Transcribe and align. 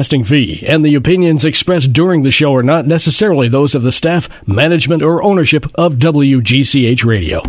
Broadcasting 0.00 0.22
fee 0.22 0.64
and 0.64 0.84
the 0.84 0.94
opinions 0.94 1.44
expressed 1.44 1.92
during 1.92 2.22
the 2.22 2.30
show 2.30 2.54
are 2.54 2.62
not 2.62 2.86
necessarily 2.86 3.48
those 3.48 3.74
of 3.74 3.82
the 3.82 3.90
staff, 3.90 4.28
management, 4.46 5.02
or 5.02 5.24
ownership 5.24 5.66
of 5.74 5.94
WGCH 5.94 7.04
Radio. 7.04 7.42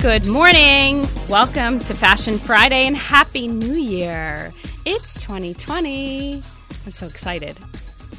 Good 0.00 0.24
morning. 0.28 1.04
Welcome 1.28 1.80
to 1.80 1.94
Fashion 1.94 2.38
Friday 2.38 2.86
and 2.86 2.96
Happy 2.96 3.48
New 3.48 3.74
Year. 3.74 4.52
It's 4.86 5.14
2020. 5.14 6.34
I'm 6.86 6.92
so 6.92 7.06
excited. 7.06 7.58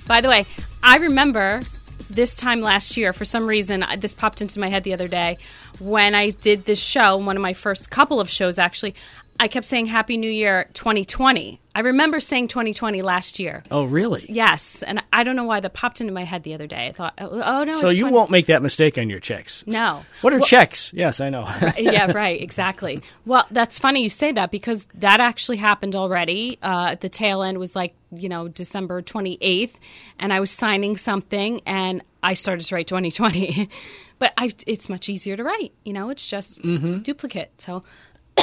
By 0.05 0.19
the 0.19 0.27
way, 0.27 0.45
I 0.83 0.97
remember 0.97 1.61
this 2.09 2.35
time 2.35 2.61
last 2.61 2.97
year, 2.97 3.13
for 3.13 3.23
some 3.23 3.47
reason, 3.47 3.85
this 3.99 4.13
popped 4.13 4.41
into 4.41 4.59
my 4.59 4.69
head 4.69 4.83
the 4.83 4.93
other 4.93 5.07
day 5.07 5.37
when 5.79 6.15
I 6.15 6.31
did 6.31 6.65
this 6.65 6.79
show, 6.79 7.17
one 7.17 7.37
of 7.37 7.41
my 7.41 7.53
first 7.53 7.89
couple 7.89 8.19
of 8.19 8.29
shows 8.29 8.59
actually. 8.59 8.95
I 9.39 9.47
kept 9.47 9.65
saying 9.65 9.85
Happy 9.87 10.17
New 10.17 10.29
Year 10.29 10.69
2020. 10.73 11.60
I 11.73 11.81
remember 11.81 12.19
saying 12.19 12.49
2020 12.49 13.01
last 13.01 13.39
year. 13.39 13.63
Oh, 13.71 13.85
really? 13.85 14.25
Yes, 14.27 14.83
and 14.83 15.01
I 15.13 15.23
don't 15.23 15.35
know 15.35 15.45
why 15.45 15.61
that 15.61 15.73
popped 15.73 16.01
into 16.01 16.11
my 16.11 16.25
head 16.25 16.43
the 16.43 16.53
other 16.53 16.67
day. 16.67 16.87
I 16.87 16.91
thought, 16.91 17.13
oh, 17.17 17.41
oh 17.43 17.63
no. 17.63 17.71
So 17.73 17.89
you 17.89 18.01
20 18.01 18.13
won't 18.13 18.31
make 18.31 18.47
that 18.47 18.61
mistake 18.61 18.97
on 18.97 19.09
your 19.09 19.19
checks. 19.19 19.63
No. 19.65 20.03
What 20.21 20.33
are 20.33 20.39
checks? 20.39 20.91
Yes, 20.93 21.21
I 21.21 21.29
know. 21.29 21.43
yeah, 21.77 22.11
right, 22.11 22.41
exactly. 22.41 22.99
Well, 23.25 23.45
that's 23.51 23.79
funny 23.79 24.03
you 24.03 24.09
say 24.09 24.33
that 24.33 24.51
because 24.51 24.85
that 24.95 25.21
actually 25.21 25.57
happened 25.57 25.95
already. 25.95 26.57
Uh, 26.61 26.95
the 26.95 27.09
tail 27.09 27.41
end 27.41 27.57
was 27.57 27.75
like, 27.75 27.95
you 28.13 28.27
know, 28.27 28.49
December 28.49 29.01
28th, 29.01 29.73
and 30.19 30.33
I 30.33 30.41
was 30.41 30.51
signing 30.51 30.97
something 30.97 31.61
and 31.65 32.03
I 32.21 32.33
started 32.33 32.65
to 32.65 32.75
write 32.75 32.87
2020. 32.87 33.69
but 34.19 34.33
I, 34.37 34.51
it's 34.67 34.87
much 34.89 35.09
easier 35.09 35.35
to 35.35 35.43
write, 35.43 35.73
you 35.83 35.93
know, 35.93 36.09
it's 36.09 36.27
just 36.27 36.61
duplicate. 36.61 37.59
So, 37.59 37.83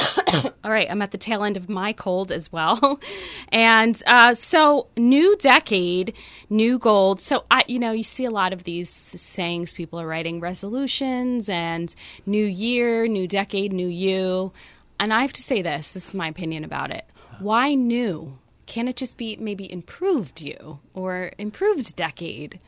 all 0.63 0.71
right, 0.71 0.89
I'm 0.89 1.01
at 1.01 1.11
the 1.11 1.17
tail 1.17 1.43
end 1.43 1.57
of 1.57 1.69
my 1.69 1.93
cold 1.93 2.31
as 2.31 2.51
well. 2.51 2.99
and 3.49 4.01
uh, 4.07 4.33
so, 4.33 4.87
new 4.97 5.35
decade, 5.37 6.13
new 6.49 6.79
gold. 6.79 7.19
So, 7.19 7.45
I, 7.49 7.63
you 7.67 7.79
know, 7.79 7.91
you 7.91 8.03
see 8.03 8.25
a 8.25 8.31
lot 8.31 8.53
of 8.53 8.63
these 8.63 8.89
sayings 8.89 9.73
people 9.73 9.99
are 9.99 10.07
writing 10.07 10.39
resolutions 10.39 11.49
and 11.49 11.93
new 12.25 12.45
year, 12.45 13.07
new 13.07 13.27
decade, 13.27 13.73
new 13.73 13.87
you. 13.87 14.51
And 14.99 15.13
I 15.13 15.21
have 15.21 15.33
to 15.33 15.43
say 15.43 15.61
this 15.61 15.93
this 15.93 16.07
is 16.07 16.13
my 16.13 16.27
opinion 16.27 16.63
about 16.63 16.91
it. 16.91 17.05
Why 17.39 17.73
new? 17.73 18.37
Can 18.65 18.87
it 18.87 18.97
just 18.97 19.17
be 19.17 19.35
maybe 19.37 19.71
improved 19.71 20.41
you 20.41 20.79
or 20.93 21.31
improved 21.37 21.95
decade? 21.95 22.59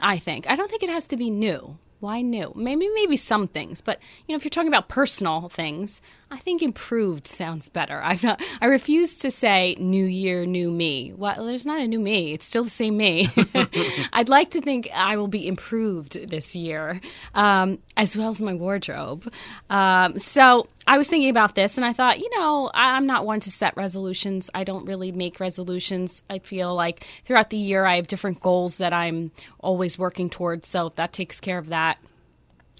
I 0.00 0.18
think. 0.18 0.48
I 0.48 0.56
don't 0.56 0.70
think 0.70 0.82
it 0.82 0.88
has 0.88 1.06
to 1.08 1.16
be 1.16 1.30
new. 1.30 1.76
Why 2.00 2.22
new? 2.22 2.52
Maybe 2.56 2.88
maybe 2.88 3.16
some 3.16 3.46
things, 3.46 3.82
but 3.82 3.98
you 4.26 4.32
know, 4.32 4.36
if 4.36 4.44
you're 4.44 4.50
talking 4.50 4.68
about 4.68 4.88
personal 4.88 5.50
things, 5.50 6.00
I 6.32 6.38
think 6.38 6.62
improved 6.62 7.26
sounds 7.26 7.68
better. 7.68 8.00
I'm 8.02 8.18
not. 8.22 8.40
I 8.60 8.66
refuse 8.66 9.18
to 9.18 9.30
say 9.32 9.74
new 9.80 10.04
year, 10.04 10.46
new 10.46 10.70
me. 10.70 11.12
Well, 11.16 11.44
there's 11.44 11.66
not 11.66 11.80
a 11.80 11.88
new 11.88 11.98
me. 11.98 12.32
It's 12.34 12.44
still 12.44 12.62
the 12.62 12.70
same 12.70 12.96
me. 12.96 13.28
I'd 14.12 14.28
like 14.28 14.50
to 14.52 14.60
think 14.60 14.88
I 14.94 15.16
will 15.16 15.26
be 15.28 15.48
improved 15.48 16.28
this 16.28 16.54
year, 16.54 17.00
um, 17.34 17.78
as 17.96 18.16
well 18.16 18.30
as 18.30 18.40
my 18.40 18.54
wardrobe. 18.54 19.32
Um, 19.70 20.18
so 20.20 20.68
I 20.86 20.98
was 20.98 21.08
thinking 21.08 21.30
about 21.30 21.56
this, 21.56 21.76
and 21.76 21.84
I 21.84 21.92
thought, 21.92 22.20
you 22.20 22.30
know, 22.38 22.70
I- 22.72 22.92
I'm 22.96 23.06
not 23.06 23.26
one 23.26 23.40
to 23.40 23.50
set 23.50 23.76
resolutions. 23.76 24.50
I 24.54 24.62
don't 24.62 24.86
really 24.86 25.10
make 25.12 25.40
resolutions. 25.40 26.22
I 26.30 26.38
feel 26.38 26.74
like 26.74 27.04
throughout 27.24 27.50
the 27.50 27.56
year, 27.56 27.84
I 27.84 27.96
have 27.96 28.06
different 28.06 28.40
goals 28.40 28.76
that 28.78 28.92
I'm 28.92 29.32
always 29.58 29.98
working 29.98 30.30
towards. 30.30 30.68
So 30.68 30.90
that 30.96 31.12
takes 31.12 31.40
care 31.40 31.58
of 31.58 31.70
that. 31.70 31.98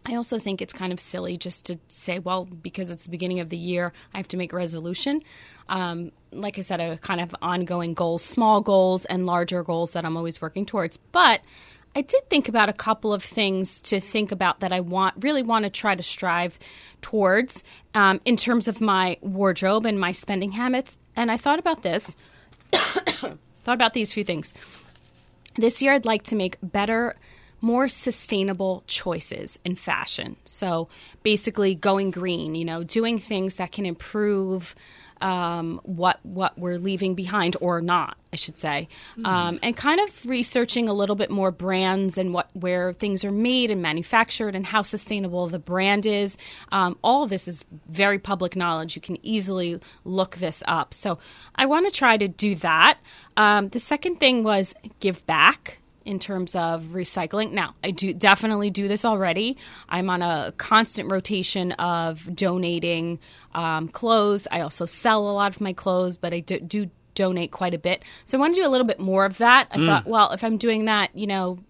I 0.07 0.15
also 0.15 0.39
think 0.39 0.63
it's 0.63 0.73
kind 0.73 0.93
of 0.93 1.01
silly 1.01 1.37
just 1.37 1.67
to 1.67 1.79
say, 1.89 2.19
well, 2.19 2.47
because 2.47 2.91
it's 2.91 3.05
the 3.05 3.11
beginning 3.11 3.41
of 3.41 3.51
the 3.51 3.57
year, 3.57 3.93
I 4.15 4.17
have 4.17 4.29
to 4.29 4.37
make 4.37 4.53
a 4.53 4.57
resolution. 4.57 5.23
Um, 5.69 6.11
like 6.33 6.59
I 6.59 6.63
said, 6.63 6.81
a 6.81 6.97
kind 6.99 7.21
of 7.21 7.35
ongoing 7.43 7.95
goals, 7.95 8.25
small 8.25 8.61
goals 8.61 9.05
and 9.05 9.27
larger 9.27 9.63
goals 9.63 9.93
that 9.93 10.05
I'm 10.05 10.17
always 10.17 10.41
working 10.41 10.65
towards. 10.65 10.97
But 10.97 11.41
I 11.95 12.03
did 12.03 12.29
think 12.31 12.49
about 12.49 12.69
a 12.69 12.73
couple 12.73 13.13
of 13.13 13.23
things 13.23 13.81
to 13.83 14.01
think 14.01 14.31
about 14.31 14.61
that 14.61 14.73
I 14.73 14.81
want 14.81 15.17
really 15.25 15.43
want 15.43 15.65
to 15.65 15.71
try 15.71 15.95
to 15.95 16.03
strive 16.03 16.59
towards 17.03 17.65
um, 17.95 18.21
in 18.25 18.37
terms 18.37 18.69
of 18.69 18.81
my 18.81 19.19
wardrobe 19.23 19.87
and 19.87 19.99
my 19.99 20.13
spending 20.13 20.53
habits. 20.53 20.99
And 21.17 21.33
I 21.33 21.37
thought 21.37 21.59
about 21.59 21.83
this, 21.83 22.17
thought 22.73 23.39
about 23.67 23.93
these 23.93 24.13
few 24.13 24.23
things. 24.23 24.55
This 25.57 25.83
year, 25.83 25.93
I'd 25.93 26.05
like 26.05 26.23
to 26.25 26.37
make 26.37 26.59
better, 26.63 27.17
more 27.61 27.89
sustainable 27.89 28.83
choices 28.87 29.59
in 29.65 29.77
fashion. 29.77 30.37
So 30.45 30.89
basically, 31.23 31.75
going 31.75 32.11
green, 32.11 32.55
you 32.55 32.65
know, 32.65 32.83
doing 32.83 33.19
things 33.19 33.57
that 33.57 33.73
can 33.73 33.87
improve 33.87 34.75
um, 35.21 35.81
what 35.85 36.19
what 36.23 36.59
we're 36.59 36.79
leaving 36.79 37.15
behind 37.15 37.57
or 37.61 37.81
not, 37.81 38.17
I 38.33 38.37
should 38.37 38.57
say, 38.57 38.89
um, 39.25 39.59
and 39.63 39.77
kind 39.77 40.01
of 40.01 40.27
researching 40.27 40.89
a 40.89 40.95
little 40.95 41.17
bit 41.17 41.31
more 41.31 41.51
brands 41.51 42.17
and 42.17 42.33
what 42.33 42.49
where 42.55 42.93
things 42.95 43.25
are 43.25 43.31
made 43.31 43.71
and 43.71 43.83
manufactured 43.83 44.55
and 44.55 44.65
how 44.65 44.83
sustainable 44.83 45.49
the 45.49 45.59
brand 45.59 46.07
is. 46.07 46.37
Um, 46.73 46.99
all 47.05 47.23
of 47.23 47.31
this 47.31 47.49
is 47.49 47.65
very 47.89 48.19
public 48.19 48.57
knowledge. 48.57 48.97
You 48.97 49.03
can 49.03 49.19
easily 49.25 49.81
look 50.05 50.37
this 50.37 50.63
up. 50.67 50.95
So 50.95 51.19
I 51.55 51.67
want 51.67 51.87
to 51.87 51.95
try 51.95 52.17
to 52.17 52.29
do 52.29 52.55
that. 52.57 52.99
Um, 53.37 53.69
the 53.69 53.79
second 53.79 54.21
thing 54.21 54.43
was 54.43 54.75
give 55.01 55.25
back 55.27 55.79
in 56.11 56.19
terms 56.19 56.57
of 56.57 56.83
recycling. 56.87 57.53
Now, 57.53 57.77
I 57.85 57.93
do 57.93 58.13
definitely 58.13 58.69
do 58.69 58.89
this 58.89 59.05
already. 59.05 59.57
I'm 59.89 60.11
on 60.11 60.23
a 60.23 60.53
constant 60.57 61.11
rotation 61.11 61.71
of 61.73 62.35
donating 62.35 63.21
um, 63.55 63.87
clothes. 63.87 64.49
I 64.51 64.63
also 64.63 64.87
sell 64.87 65.29
a 65.29 65.31
lot 65.31 65.55
of 65.55 65.61
my 65.61 65.73
clothes, 65.73 66.17
but 66.17 66.35
I 66.35 66.41
do, 66.41 66.59
do 66.59 66.91
donate 67.15 67.53
quite 67.53 67.75
a 67.75 67.79
bit. 67.79 68.05
So 68.25 68.37
I 68.37 68.41
want 68.41 68.57
to 68.57 68.61
do 68.61 68.67
a 68.67 68.71
little 68.71 68.89
bit 68.89 68.99
more 68.99 69.25
of 69.25 69.39
that. 69.39 69.69
I 69.71 69.87
thought, 69.87 70.05
well, 70.05 70.33
if 70.33 70.43
I'm 70.43 70.59
doing 70.59 70.87
that, 70.87 71.15
you 71.15 71.29
know, 71.29 71.61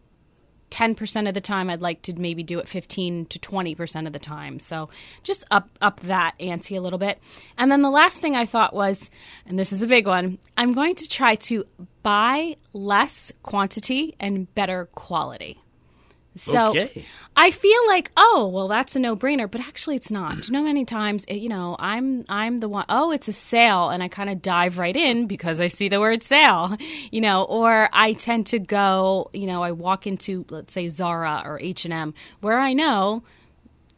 10% 0.71 1.28
of 1.28 1.34
the 1.34 1.41
time 1.41 1.69
I'd 1.69 1.83
like 1.83 2.03
to 2.03 2.15
maybe 2.15 2.43
do 2.43 2.61
it 2.61 2.69
15 2.69 3.27
to 3.27 3.39
20% 3.39 4.07
of 4.07 4.12
the 4.12 4.19
time. 4.19 4.59
So 4.61 4.89
just 5.22 5.45
up 5.51 5.69
up 5.83 6.01
that 6.01 6.34
ante 6.41 6.77
a 6.77 6.81
little 6.81 6.99
bit. 6.99 7.19
And 7.59 7.71
then 7.71 7.83
the 7.83 7.91
last 7.91 8.21
thing 8.21 8.37
I 8.37 8.47
thought 8.47 8.72
was 8.72 9.11
and 9.47 9.59
this 9.59 9.72
is 9.72 9.83
a 9.83 9.89
big 9.89 10.07
one, 10.07 10.39
I'm 10.57 10.72
going 10.72 10.95
to 10.95 11.09
try 11.09 11.34
to 11.34 11.67
buy 12.03 12.56
less 12.72 13.33
quantity 13.43 14.15
and 14.21 14.53
better 14.55 14.87
quality. 14.94 15.61
So 16.37 16.69
Okay. 16.71 17.05
I 17.37 17.50
feel 17.50 17.87
like, 17.88 18.12
oh, 18.16 18.49
well, 18.53 18.69
that's 18.69 18.94
a 18.94 19.00
no-brainer, 19.00 19.50
but 19.50 19.61
actually, 19.61 19.97
it's 19.97 20.12
not. 20.12 20.41
Do 20.41 20.47
you 20.47 20.53
know 20.53 20.62
many 20.62 20.84
times, 20.84 21.25
it, 21.25 21.37
you 21.39 21.49
know, 21.49 21.75
I'm 21.78 22.25
I'm 22.28 22.59
the 22.59 22.69
one. 22.69 22.84
Oh, 22.89 23.10
it's 23.10 23.27
a 23.27 23.33
sale, 23.33 23.89
and 23.89 24.00
I 24.03 24.09
kind 24.09 24.31
of 24.31 24.41
dive 24.41 24.78
right 24.78 24.97
in 24.97 25.27
because 25.27 25.60
I 25.60 25.66
see 25.66 25.89
the 25.89 25.99
word 25.99 26.22
sale, 26.22 26.77
you 27.10 27.21
know. 27.21 27.44
Or 27.44 27.89
I 27.93 28.12
tend 28.12 28.47
to 28.47 28.60
go, 28.60 29.28
you 29.33 29.47
know, 29.47 29.62
I 29.62 29.72
walk 29.72 30.06
into, 30.06 30.47
let's 30.50 30.72
say, 30.72 30.89
Zara 30.89 31.43
or 31.44 31.59
H 31.60 31.84
and 31.84 31.93
M, 31.93 32.15
where 32.41 32.60
I 32.60 32.75
know 32.75 33.25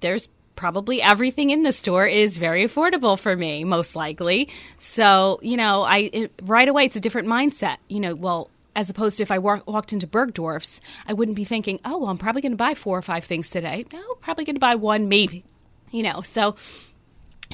there's 0.01 0.29
probably 0.57 1.03
everything 1.03 1.51
in 1.51 1.63
the 1.63 1.73
store 1.73 2.07
is 2.07 2.39
very 2.39 2.67
affordable 2.67 3.19
for 3.19 3.37
me 3.37 3.65
most 3.65 3.97
likely. 3.97 4.49
So 4.79 5.39
you 5.43 5.57
know 5.57 5.83
i 5.83 5.99
it, 5.99 6.33
right 6.43 6.69
away 6.69 6.85
it's 6.85 6.97
a 6.97 7.01
different 7.01 7.29
mindset. 7.29 7.79
You 7.89 8.01
know 8.01 8.15
well 8.15 8.51
as 8.75 8.89
opposed 8.89 9.19
to 9.19 9.23
if 9.23 9.31
i 9.31 9.39
wa- 9.39 9.61
walked 9.67 9.93
into 9.93 10.07
bergdorf's 10.07 10.81
i 11.07 11.13
wouldn't 11.13 11.37
be 11.37 11.45
thinking 11.45 11.79
oh 11.85 11.99
well 11.99 12.09
i'm 12.09 12.17
probably 12.17 12.41
going 12.41 12.53
to 12.53 12.57
buy 12.57 12.75
four 12.75 12.97
or 12.97 13.03
five 13.03 13.25
things 13.25 13.51
today. 13.51 13.85
No 13.93 14.03
probably 14.23 14.45
going 14.45 14.57
to 14.57 14.61
buy 14.61 14.77
one 14.77 15.09
maybe 15.09 15.45
you 15.93 16.03
know. 16.03 16.23
So 16.23 16.57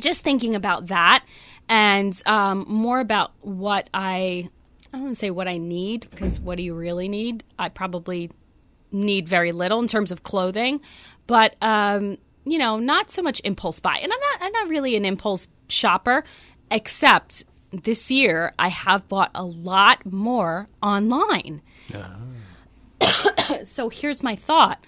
just 0.01 0.23
thinking 0.23 0.55
about 0.55 0.87
that 0.87 1.25
and 1.69 2.21
um, 2.25 2.65
more 2.69 3.01
about 3.01 3.33
what 3.43 3.91
I 3.93 4.49
I 4.91 4.97
don't 4.97 5.03
want 5.03 5.15
to 5.17 5.19
say 5.19 5.31
what 5.31 5.49
I 5.49 5.59
need 5.59 6.09
because 6.11 6.41
what 6.41 6.57
do 6.57 6.63
you 6.63 6.75
really 6.75 7.09
need? 7.09 7.45
I 7.59 7.69
probably 7.69 8.31
need 8.91 9.29
very 9.29 9.53
little 9.53 9.81
in 9.81 9.87
terms 9.87 10.11
of 10.13 10.23
clothing, 10.23 10.81
but 11.27 11.57
um, 11.61 12.17
you 12.51 12.59
know, 12.59 12.79
not 12.79 13.11
so 13.11 13.23
much 13.23 13.41
impulse 13.45 13.81
buy. 13.81 13.99
And 14.03 14.13
I'm 14.13 14.21
not 14.21 14.43
I'm 14.43 14.53
not 14.53 14.69
really 14.69 14.97
an 14.97 15.05
impulse 15.05 15.47
shopper, 15.69 16.25
except 16.71 17.45
this 17.73 18.11
year 18.11 18.53
I 18.59 18.69
have 18.69 19.09
bought 19.09 19.31
a 19.35 19.45
lot 19.45 20.05
more 20.07 20.69
online. 20.83 21.63
so 23.65 23.89
here's 23.89 24.23
my 24.23 24.37
thought 24.37 24.85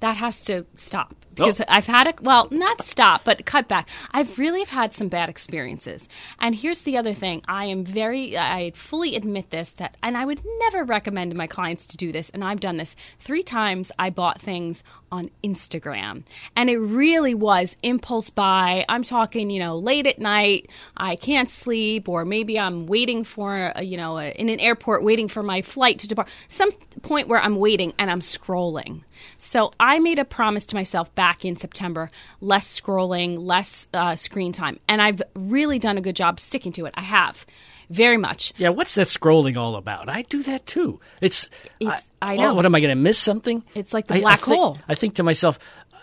that 0.00 0.16
has 0.16 0.44
to 0.44 0.64
stop 0.76 1.14
oh. 1.14 1.24
because 1.34 1.60
Oh. 1.60 1.64
I've 1.68 1.86
had 1.86 2.06
a 2.06 2.14
well, 2.22 2.48
not 2.50 2.82
stop, 2.82 3.24
but 3.24 3.44
cut 3.44 3.68
back. 3.68 3.88
I've 4.12 4.38
really 4.38 4.60
have 4.60 4.68
had 4.68 4.94
some 4.94 5.08
bad 5.08 5.28
experiences. 5.28 6.08
And 6.38 6.54
here's 6.54 6.82
the 6.82 6.96
other 6.96 7.14
thing: 7.14 7.42
I 7.48 7.66
am 7.66 7.84
very, 7.84 8.36
I 8.36 8.72
fully 8.74 9.16
admit 9.16 9.50
this 9.50 9.72
that, 9.74 9.96
and 10.02 10.16
I 10.16 10.24
would 10.24 10.42
never 10.60 10.84
recommend 10.84 11.34
my 11.34 11.46
clients 11.46 11.86
to 11.88 11.96
do 11.96 12.12
this. 12.12 12.30
And 12.30 12.44
I've 12.44 12.60
done 12.60 12.76
this 12.76 12.96
three 13.18 13.42
times. 13.42 13.90
I 13.98 14.10
bought 14.10 14.40
things 14.40 14.82
on 15.10 15.30
Instagram. 15.42 16.24
And 16.56 16.70
it 16.70 16.78
really 16.78 17.34
was 17.34 17.76
impulse 17.82 18.30
buy. 18.30 18.84
I'm 18.88 19.02
talking, 19.02 19.50
you 19.50 19.58
know, 19.58 19.78
late 19.78 20.06
at 20.06 20.18
night, 20.18 20.70
I 20.96 21.16
can't 21.16 21.50
sleep, 21.50 22.08
or 22.08 22.24
maybe 22.24 22.58
I'm 22.58 22.86
waiting 22.86 23.24
for, 23.24 23.72
a, 23.74 23.82
you 23.82 23.96
know, 23.96 24.18
a, 24.18 24.30
in 24.30 24.48
an 24.48 24.60
airport, 24.60 25.04
waiting 25.04 25.28
for 25.28 25.42
my 25.42 25.62
flight 25.62 25.98
to 26.00 26.08
depart. 26.08 26.28
Some 26.48 26.70
point 27.02 27.28
where 27.28 27.40
I'm 27.40 27.56
waiting 27.56 27.92
and 27.98 28.10
I'm 28.10 28.20
scrolling. 28.20 29.02
So 29.36 29.72
I 29.80 29.98
made 29.98 30.18
a 30.18 30.24
promise 30.24 30.66
to 30.66 30.76
myself 30.76 31.14
back 31.14 31.44
in 31.44 31.56
September 31.56 32.10
less 32.40 32.80
scrolling, 32.80 33.38
less 33.38 33.88
uh, 33.94 34.16
screen 34.16 34.52
time. 34.52 34.78
And 34.88 35.02
I've 35.02 35.22
really 35.34 35.78
done 35.78 35.98
a 35.98 36.02
good 36.02 36.16
job 36.16 36.40
sticking 36.40 36.72
to 36.72 36.86
it. 36.86 36.94
I 36.96 37.02
have. 37.02 37.46
Very 37.90 38.16
much. 38.18 38.52
Yeah, 38.58 38.68
what's 38.70 38.94
that 38.96 39.06
scrolling 39.06 39.56
all 39.56 39.76
about? 39.76 40.08
I 40.08 40.22
do 40.22 40.42
that 40.44 40.66
too. 40.66 41.00
It's, 41.20 41.48
It's- 41.80 42.10
I 42.20 42.34
well, 42.36 42.48
know. 42.50 42.54
what 42.54 42.66
am 42.66 42.74
I 42.74 42.80
going 42.80 42.90
to 42.90 43.00
miss 43.00 43.18
something? 43.18 43.64
It's 43.74 43.94
like 43.94 44.08
the 44.08 44.14
I- 44.14 44.18
I 44.18 44.20
black 44.20 44.40
think- 44.40 44.56
hole. 44.58 44.78
I 44.88 44.94
think 44.94 45.14
to 45.14 45.22
myself, 45.22 45.58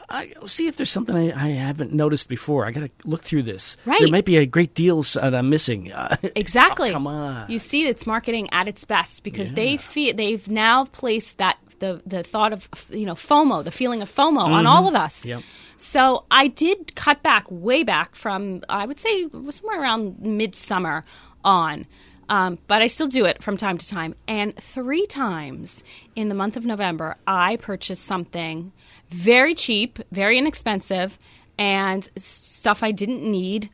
I 0.10 0.34
see 0.46 0.68
if 0.68 0.76
there's 0.78 0.92
something 0.92 1.16
I, 1.16 1.32
I 1.48 1.50
haven't 1.50 1.92
noticed 1.92 2.30
before. 2.30 2.66
I 2.66 2.72
got 2.72 2.82
to 2.82 2.90
look 3.06 3.24
through 3.24 3.44
this. 3.44 3.76
Right. 3.86 4.00
There 4.00 4.08
might 4.10 4.26
be 4.26 4.38
a 4.38 4.46
great 4.46 4.74
deal 4.76 5.02
that 5.04 5.34
I'm 5.36 5.50
missing. 5.50 5.92
Uh, 5.92 6.16
Exactly. 6.36 6.90
oh, 6.90 6.94
come 6.94 7.08
on. 7.08 7.50
You 7.50 7.58
see, 7.60 7.88
it's 7.88 8.06
marketing 8.06 8.50
at 8.52 8.68
its 8.68 8.86
best 8.86 9.24
because 9.24 9.52
they 9.54 9.78
feel 9.78 10.16
they've 10.16 10.48
now 10.48 10.86
placed 10.86 11.38
that 11.40 11.58
the 11.80 12.02
the 12.06 12.24
thought 12.24 12.54
of 12.54 12.70
you 12.90 13.06
know 13.06 13.16
FOMO, 13.16 13.64
the 13.64 13.72
feeling 13.72 14.02
of 14.02 14.10
FOMO, 14.14 14.40
on 14.40 14.66
all 14.68 14.88
of 14.88 14.96
us. 14.96 15.22
Mm-hmm. 15.22 15.30
Yep. 15.30 15.44
So 15.78 16.26
I 16.32 16.48
did 16.48 16.96
cut 16.96 17.22
back 17.24 17.46
way 17.50 17.84
back 17.84 18.16
from 18.16 18.62
I 18.70 18.86
would 18.86 19.00
say 19.00 19.28
somewhere 19.50 19.82
around 19.82 20.20
midsummer 20.20 21.04
on. 21.46 21.86
Um, 22.28 22.58
but 22.68 22.82
I 22.82 22.88
still 22.88 23.08
do 23.08 23.26
it 23.26 23.44
from 23.44 23.56
time 23.56 23.78
to 23.78 23.88
time. 23.88 24.16
And 24.28 24.56
three 24.58 25.06
times 25.06 25.84
in 26.16 26.28
the 26.28 26.36
month 26.36 26.58
of 26.58 26.66
November, 26.66 27.16
I 27.28 27.56
purchased 27.58 28.04
something 28.04 28.72
very 29.10 29.54
cheap, 29.56 30.00
very 30.12 30.38
inexpensive, 30.38 31.18
and 31.58 32.10
stuff 32.18 32.84
I 32.84 32.92
didn't 32.92 33.24
need. 33.24 33.70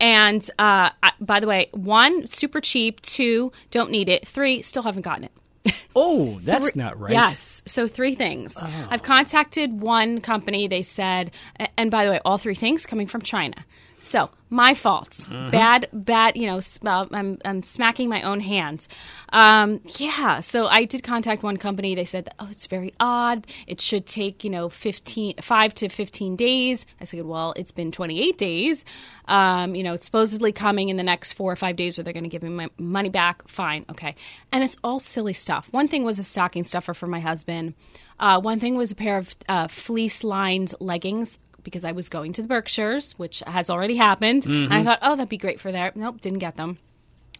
And 0.00 0.42
uh, 0.58 0.90
I, 1.02 1.12
by 1.20 1.40
the 1.40 1.46
way, 1.46 1.68
one, 1.72 2.26
super 2.26 2.60
cheap. 2.60 3.00
Two, 3.00 3.52
don't 3.70 3.90
need 3.90 4.08
it. 4.08 4.28
Three, 4.28 4.62
still 4.62 4.82
haven't 4.82 5.02
gotten 5.02 5.24
it. 5.24 5.74
oh, 5.96 6.38
that's 6.42 6.70
Three- 6.70 6.82
not 6.82 7.00
right. 7.00 7.12
Yes. 7.12 7.62
So 7.66 7.88
three 7.88 8.14
things. 8.14 8.56
I've 8.90 9.02
contacted 9.02 9.80
one 9.80 10.20
company. 10.20 10.68
They 10.68 10.82
said, 10.82 11.30
and 11.76 11.90
by 11.90 12.04
the 12.04 12.10
way, 12.10 12.20
all 12.24 12.38
three 12.38 12.54
things 12.54 12.84
coming 12.86 13.06
from 13.06 13.22
China. 13.22 13.64
So 14.00 14.30
my 14.50 14.74
fault. 14.74 15.28
Bad, 15.50 15.88
bad. 15.92 16.36
You 16.36 16.46
know, 16.46 16.60
uh, 16.84 17.06
I'm 17.12 17.38
I'm 17.44 17.62
smacking 17.62 18.08
my 18.08 18.22
own 18.22 18.40
hands. 18.40 18.88
Um, 19.32 19.80
yeah. 19.98 20.40
So 20.40 20.66
I 20.66 20.84
did 20.84 21.02
contact 21.02 21.42
one 21.42 21.56
company. 21.56 21.94
They 21.94 22.04
said, 22.04 22.28
oh, 22.38 22.48
it's 22.50 22.66
very 22.66 22.94
odd. 23.00 23.46
It 23.66 23.80
should 23.80 24.06
take 24.06 24.44
you 24.44 24.50
know 24.50 24.68
15, 24.68 25.36
five 25.42 25.74
to 25.74 25.88
fifteen 25.88 26.36
days. 26.36 26.86
I 27.00 27.04
said, 27.04 27.24
well, 27.24 27.54
it's 27.56 27.72
been 27.72 27.90
twenty 27.90 28.22
eight 28.22 28.38
days. 28.38 28.84
Um, 29.26 29.74
you 29.74 29.82
know, 29.82 29.94
it's 29.94 30.04
supposedly 30.04 30.52
coming 30.52 30.88
in 30.88 30.96
the 30.96 31.02
next 31.02 31.32
four 31.32 31.50
or 31.50 31.56
five 31.56 31.76
days, 31.76 31.98
or 31.98 32.02
they're 32.04 32.12
going 32.12 32.24
to 32.24 32.30
give 32.30 32.42
me 32.42 32.50
my 32.50 32.68
money 32.78 33.08
back. 33.08 33.48
Fine, 33.48 33.86
okay. 33.90 34.14
And 34.52 34.62
it's 34.62 34.76
all 34.84 35.00
silly 35.00 35.32
stuff. 35.32 35.68
One 35.72 35.88
thing 35.88 36.04
was 36.04 36.18
a 36.18 36.24
stocking 36.24 36.62
stuffer 36.62 36.94
for 36.94 37.08
my 37.08 37.20
husband. 37.20 37.74
Uh, 38.18 38.40
one 38.40 38.60
thing 38.60 38.76
was 38.76 38.90
a 38.92 38.94
pair 38.94 39.18
of 39.18 39.36
uh, 39.48 39.68
fleece 39.68 40.24
lined 40.24 40.74
leggings 40.80 41.38
because 41.66 41.84
I 41.84 41.90
was 41.90 42.08
going 42.08 42.32
to 42.34 42.42
the 42.42 42.48
Berkshires, 42.48 43.18
which 43.18 43.42
has 43.44 43.68
already 43.68 43.96
happened. 43.96 44.46
And 44.46 44.72
I 44.72 44.76
mm-hmm. 44.76 44.86
thought, 44.86 44.98
oh, 45.02 45.16
that'd 45.16 45.28
be 45.28 45.36
great 45.36 45.60
for 45.60 45.72
there. 45.72 45.90
Nope, 45.96 46.20
didn't 46.20 46.38
get 46.38 46.56
them. 46.56 46.78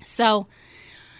So, 0.02 0.48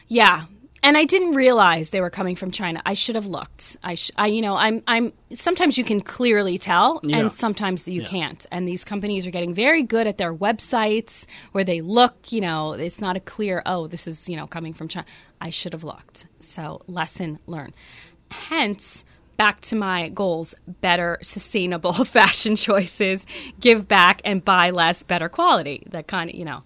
yeah. 0.09 0.47
And 0.83 0.97
I 0.97 1.05
didn't 1.05 1.35
realize 1.35 1.91
they 1.91 2.01
were 2.01 2.11
coming 2.11 2.35
from 2.35 2.51
China. 2.51 2.83
I 2.85 2.95
should 2.95 3.15
have 3.15 3.27
looked. 3.27 3.77
I, 3.85 3.95
sh- 3.95 4.11
I 4.17 4.27
you 4.27 4.43
know, 4.43 4.57
I'm, 4.57 4.83
I'm. 4.89 5.13
Sometimes 5.35 5.79
you 5.79 5.85
can 5.85 6.01
clearly 6.01 6.59
tell, 6.59 7.01
Yeah. 7.05 7.19
and 7.19 7.33
sometimes 7.33 7.85
that 7.85 7.93
you 7.93 8.03
can't. 8.03 8.45
And 8.51 8.67
these 8.67 8.85
companies 8.85 9.25
are 9.25 9.31
getting 9.31 9.55
very 9.55 9.85
good 9.85 10.09
at 10.09 10.19
their 10.19 10.35
websites, 10.35 11.27
where 11.53 11.65
they 11.65 11.81
look. 11.81 12.33
You 12.33 12.41
know, 12.41 12.73
it's 12.73 13.01
not 13.01 13.17
a 13.17 13.21
clear. 13.21 13.63
Oh, 13.65 13.87
this 13.87 14.07
is 14.09 14.29
you 14.29 14.37
know 14.37 14.47
coming 14.49 14.75
from 14.75 14.89
China. 14.89 15.07
I 15.41 15.51
should 15.51 15.73
have 15.73 15.85
looked. 15.85 16.27
So 16.41 16.83
lesson 16.87 17.39
learned. 17.47 17.75
Hence, 18.31 19.05
back 19.37 19.61
to 19.63 19.77
my 19.77 20.09
goals: 20.11 20.55
better, 20.81 21.19
sustainable 21.23 21.93
fashion 22.05 22.57
choices, 22.57 23.27
give 23.61 23.89
back, 23.89 24.21
and 24.25 24.45
buy 24.45 24.71
less, 24.71 25.03
better 25.03 25.29
quality. 25.29 25.83
That 25.91 26.07
kind 26.07 26.31
of 26.31 26.37
you 26.37 26.45
know. 26.45 26.63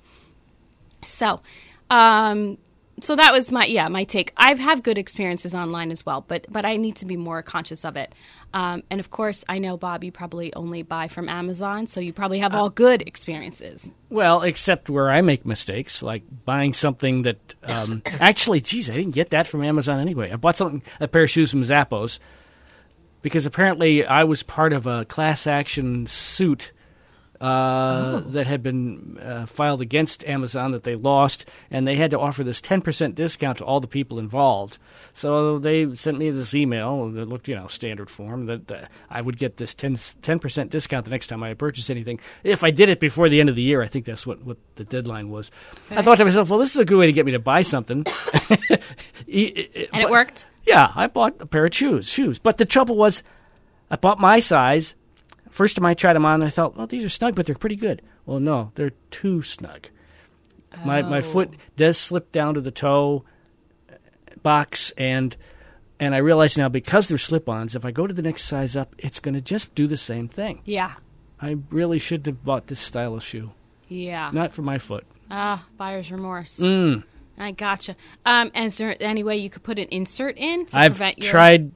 So, 1.03 1.41
um, 1.89 2.59
so 3.03 3.17
that 3.17 3.33
was 3.33 3.51
my 3.51 3.67
yeah 3.67 3.89
my 3.89 4.05
take. 4.05 4.33
I've 4.37 4.59
have 4.59 4.83
good 4.83 4.99
experiences 4.99 5.55
online 5.55 5.91
as 5.91 6.05
well, 6.05 6.25
but 6.27 6.47
but 6.51 6.65
I 6.65 6.77
need 6.77 6.97
to 6.97 7.07
be 7.07 7.17
more 7.17 7.43
conscious 7.43 7.85
of 7.85 7.97
it. 7.97 8.15
Um, 8.53 8.83
and 8.91 8.99
of 9.01 9.11
course, 9.11 9.45
I 9.49 9.59
know 9.59 9.77
Bob, 9.77 10.03
you 10.03 10.11
probably 10.11 10.53
only 10.55 10.83
buy 10.83 11.09
from 11.09 11.29
Amazon, 11.29 11.87
so 11.87 12.01
you 12.01 12.13
probably 12.13 12.41
have 12.41 12.55
all 12.55 12.69
good 12.69 13.03
experiences. 13.03 13.91
Well, 14.09 14.43
except 14.43 14.91
where 14.91 15.11
I 15.11 15.21
make 15.21 15.47
mistakes, 15.47 16.03
like 16.03 16.25
buying 16.45 16.73
something 16.73 17.23
that 17.23 17.55
um, 17.63 18.03
actually, 18.21 18.61
geez, 18.61 18.91
I 18.91 18.95
didn't 18.95 19.15
get 19.15 19.31
that 19.31 19.47
from 19.47 19.63
Amazon 19.63 20.01
anyway. 20.01 20.33
I 20.33 20.37
bought 20.37 20.57
something, 20.57 20.83
a 20.99 21.07
pair 21.07 21.23
of 21.23 21.31
shoes 21.31 21.51
from 21.53 21.63
Zappos, 21.63 22.19
because 23.23 23.47
apparently 23.47 24.05
I 24.05 24.25
was 24.25 24.43
part 24.43 24.73
of 24.73 24.87
a 24.87 25.05
class 25.05 25.47
action 25.47 26.07
suit 26.07 26.73
uh, 27.41 28.21
that 28.27 28.47
had 28.47 28.63
been 28.63 29.19
uh, 29.19 29.47
filed 29.47 29.81
against 29.81 30.23
Amazon 30.25 30.73
that 30.73 30.83
they 30.83 30.95
lost, 30.95 31.49
and 31.71 31.87
they 31.87 31.97
had 31.97 32.11
to 32.11 32.21
offer 32.21 32.45
this 32.45 32.61
10% 32.61 33.15
discount 33.15 33.59
to 33.59 33.65
all 33.65 33.81
the 33.81 33.89
people 33.89 34.19
involved. 34.19 34.77
So 35.15 35.59
they 35.59 35.95
sent 35.95 36.19
me 36.19 36.29
this 36.31 36.55
email 36.55 37.09
that 37.09 37.31
looked, 37.31 37.49
you 37.49 37.55
know, 37.55 37.67
standard 37.67 38.11
form 38.11 38.45
that 38.47 38.71
uh, 38.71 38.85
I 39.09 39.23
would 39.23 39.39
get 39.39 39.57
this 39.57 39.73
10, 39.73 39.97
percent 40.39 40.71
discount 40.71 41.07
the 41.07 41.11
next 41.11 41.29
time 41.29 41.43
I 41.43 41.55
purchased 41.55 41.91
anything. 41.91 42.21
If 42.45 42.63
I 42.63 42.71
did 42.71 42.91
it 42.91 43.01
before 43.01 43.31
the 43.31 43.41
end 43.41 43.49
of 43.49 43.57
the 43.57 43.63
year, 43.63 43.81
I 43.81 43.87
think 43.87 44.05
that's 44.05 44.27
what, 44.27 44.45
what 44.45 44.59
the 44.75 44.85
deadline 44.85 45.31
was. 45.31 45.51
I 45.91 46.03
thought 46.03 46.19
to 46.19 46.27
myself, 46.27 46.51
well, 46.51 46.59
this 46.59 46.75
is 46.75 46.81
a 46.81 46.85
good 46.85 46.99
way 46.99 47.07
to 47.07 47.13
get 47.13 47.25
me 47.25 47.33
to 47.33 47.39
buy 47.39 47.63
something. 47.63 48.05
And 49.95 50.03
it 50.03 50.11
worked. 50.11 50.45
Yeah, 50.65 50.93
I 50.95 51.07
bought 51.07 51.41
a 51.41 51.47
pair 51.47 51.65
of 51.65 51.75
shoes. 51.75 52.09
Shoes, 52.09 52.39
but 52.39 52.59
the 52.59 52.67
trouble 52.67 52.97
was, 52.97 53.23
I 53.91 53.97
bought 53.97 54.21
my 54.21 54.41
size. 54.41 54.95
First 55.51 55.77
time 55.77 55.87
I 55.87 55.95
tried 55.95 56.15
them 56.15 56.25
on, 56.25 56.43
I 56.43 56.49
thought, 56.49 56.77
well, 56.77 56.87
these 56.87 57.05
are 57.05 57.09
snug, 57.09 57.35
but 57.35 57.47
they're 57.47 57.55
pretty 57.55 57.77
good. 57.77 58.03
Well, 58.27 58.41
no, 58.41 58.71
they're 58.75 58.93
too 59.11 59.43
snug. 59.43 59.89
My 60.85 61.03
my 61.03 61.21
foot 61.21 61.51
does 61.77 61.99
slip 61.99 62.31
down 62.31 62.55
to 62.55 62.61
the 62.61 62.71
toe 62.71 63.25
box, 64.43 64.93
and 64.93 65.37
and 65.99 66.15
I 66.15 66.19
realize 66.19 66.57
now 66.57 66.69
because 66.69 67.09
they're 67.09 67.19
slip-ons, 67.19 67.75
if 67.75 67.85
I 67.85 67.91
go 67.91 68.07
to 68.07 68.15
the 68.15 68.23
next 68.23 68.45
size 68.45 68.77
up, 68.77 68.95
it's 68.99 69.19
going 69.19 69.35
to 69.35 69.41
just 69.41 69.75
do 69.75 69.89
the 69.89 69.97
same 69.97 70.29
thing. 70.29 70.63
Yeah, 70.65 70.95
I 71.41 71.57
really 71.71 71.99
should 71.99 72.25
have 72.27 72.45
bought 72.45 72.69
this 72.69 72.79
style 72.79 73.15
of 73.15 73.25
shoe, 73.25 73.51
yeah. 73.89 74.31
not 74.33 74.53
for 74.53 74.63
my 74.63 74.79
foot. 74.79 75.05
Ah, 75.29 75.65
buyer's 75.77 76.13
remorse. 76.13 76.61
Mm. 76.61 77.03
I 77.41 77.53
gotcha. 77.53 77.97
Um, 78.27 78.51
and 78.55 78.67
is 78.67 78.77
there 78.79 78.95
any 79.01 79.25
way 79.25 79.39
you 79.39 79.49
could 79.51 79.63
put 79.63 79.79
an 79.79 79.89
insert 79.91 80.37
in 80.37 80.67
to 80.67 80.79
I've 80.79 80.93
prevent 80.93 81.19
your 81.19 81.31
tried. 81.31 81.73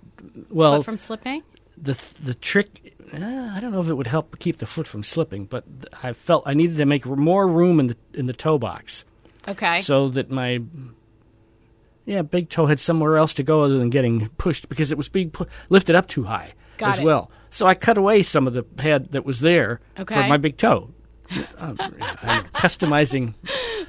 Well, 0.50 0.76
foot 0.76 0.84
from 0.84 0.99
slipping? 0.99 1.42
the 1.76 1.99
the 2.23 2.35
trick 2.35 2.94
uh, 3.12 3.16
I 3.54 3.59
don't 3.61 3.73
know 3.73 3.80
if 3.80 3.88
it 3.88 3.94
would 3.94 4.06
help 4.06 4.38
keep 4.38 4.59
the 4.59 4.66
foot 4.66 4.87
from 4.87 5.02
slipping, 5.02 5.47
but 5.47 5.64
I 6.02 6.12
felt 6.12 6.44
I 6.47 6.54
needed 6.54 6.76
to 6.76 6.87
make 6.87 7.04
more 7.04 7.49
room 7.49 7.80
in 7.80 7.88
the 7.88 7.97
in 8.12 8.26
the 8.26 8.33
toe 8.33 8.59
box 8.59 9.04
Okay. 9.49 9.76
so 9.76 10.09
that 10.11 10.30
my 10.30 10.61
yeah 12.04 12.23
big 12.23 12.49
toe 12.49 12.66
had 12.66 12.78
somewhere 12.78 13.16
else 13.16 13.35
to 13.35 13.42
go 13.42 13.62
other 13.62 13.78
than 13.78 13.90
getting 13.90 14.28
pushed 14.38 14.68
because 14.68 14.92
it 14.92 14.97
was 14.99 15.09
being 15.09 15.30
pu- 15.30 15.47
lifted 15.68 15.97
up 15.97 16.06
too 16.06 16.23
high 16.25 16.52
Got 16.78 16.90
as 16.94 16.99
it. 17.00 17.04
well. 17.04 17.30
So 17.50 17.66
I 17.66 17.75
cut 17.75 17.99
away 17.99 18.23
some 18.23 18.47
of 18.47 18.52
the 18.54 18.62
pad 18.62 19.12
that 19.12 19.25
was 19.25 19.40
there 19.40 19.80
for 19.97 20.26
my 20.28 20.37
big 20.37 20.56
toe. 20.56 20.90
Um, 21.59 21.76
I'm 21.81 22.45
customizing. 22.54 23.35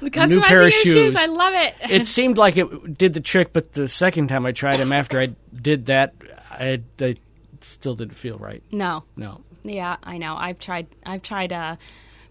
new 0.00 0.40
pair 0.40 0.66
of 0.66 0.72
shoes. 0.72 0.94
shoes. 0.94 1.16
I 1.16 1.26
love 1.26 1.54
it. 1.54 1.74
It 1.90 2.06
seemed 2.06 2.38
like 2.38 2.56
it 2.56 2.96
did 2.98 3.14
the 3.14 3.20
trick, 3.20 3.52
but 3.52 3.72
the 3.72 3.88
second 3.88 4.28
time 4.28 4.46
I 4.46 4.52
tried 4.52 4.76
them 4.76 4.92
after 4.92 5.18
I 5.18 5.34
did 5.54 5.86
that, 5.86 6.14
I, 6.50 6.82
I 7.00 7.16
still 7.60 7.94
didn't 7.94 8.16
feel 8.16 8.38
right. 8.38 8.62
no. 8.72 9.04
No. 9.16 9.40
Yeah, 9.62 9.96
I 10.04 10.18
know. 10.18 10.36
I've 10.36 10.60
tried. 10.60 10.86
I've 11.04 11.22
tried 11.22 11.52
uh, 11.52 11.74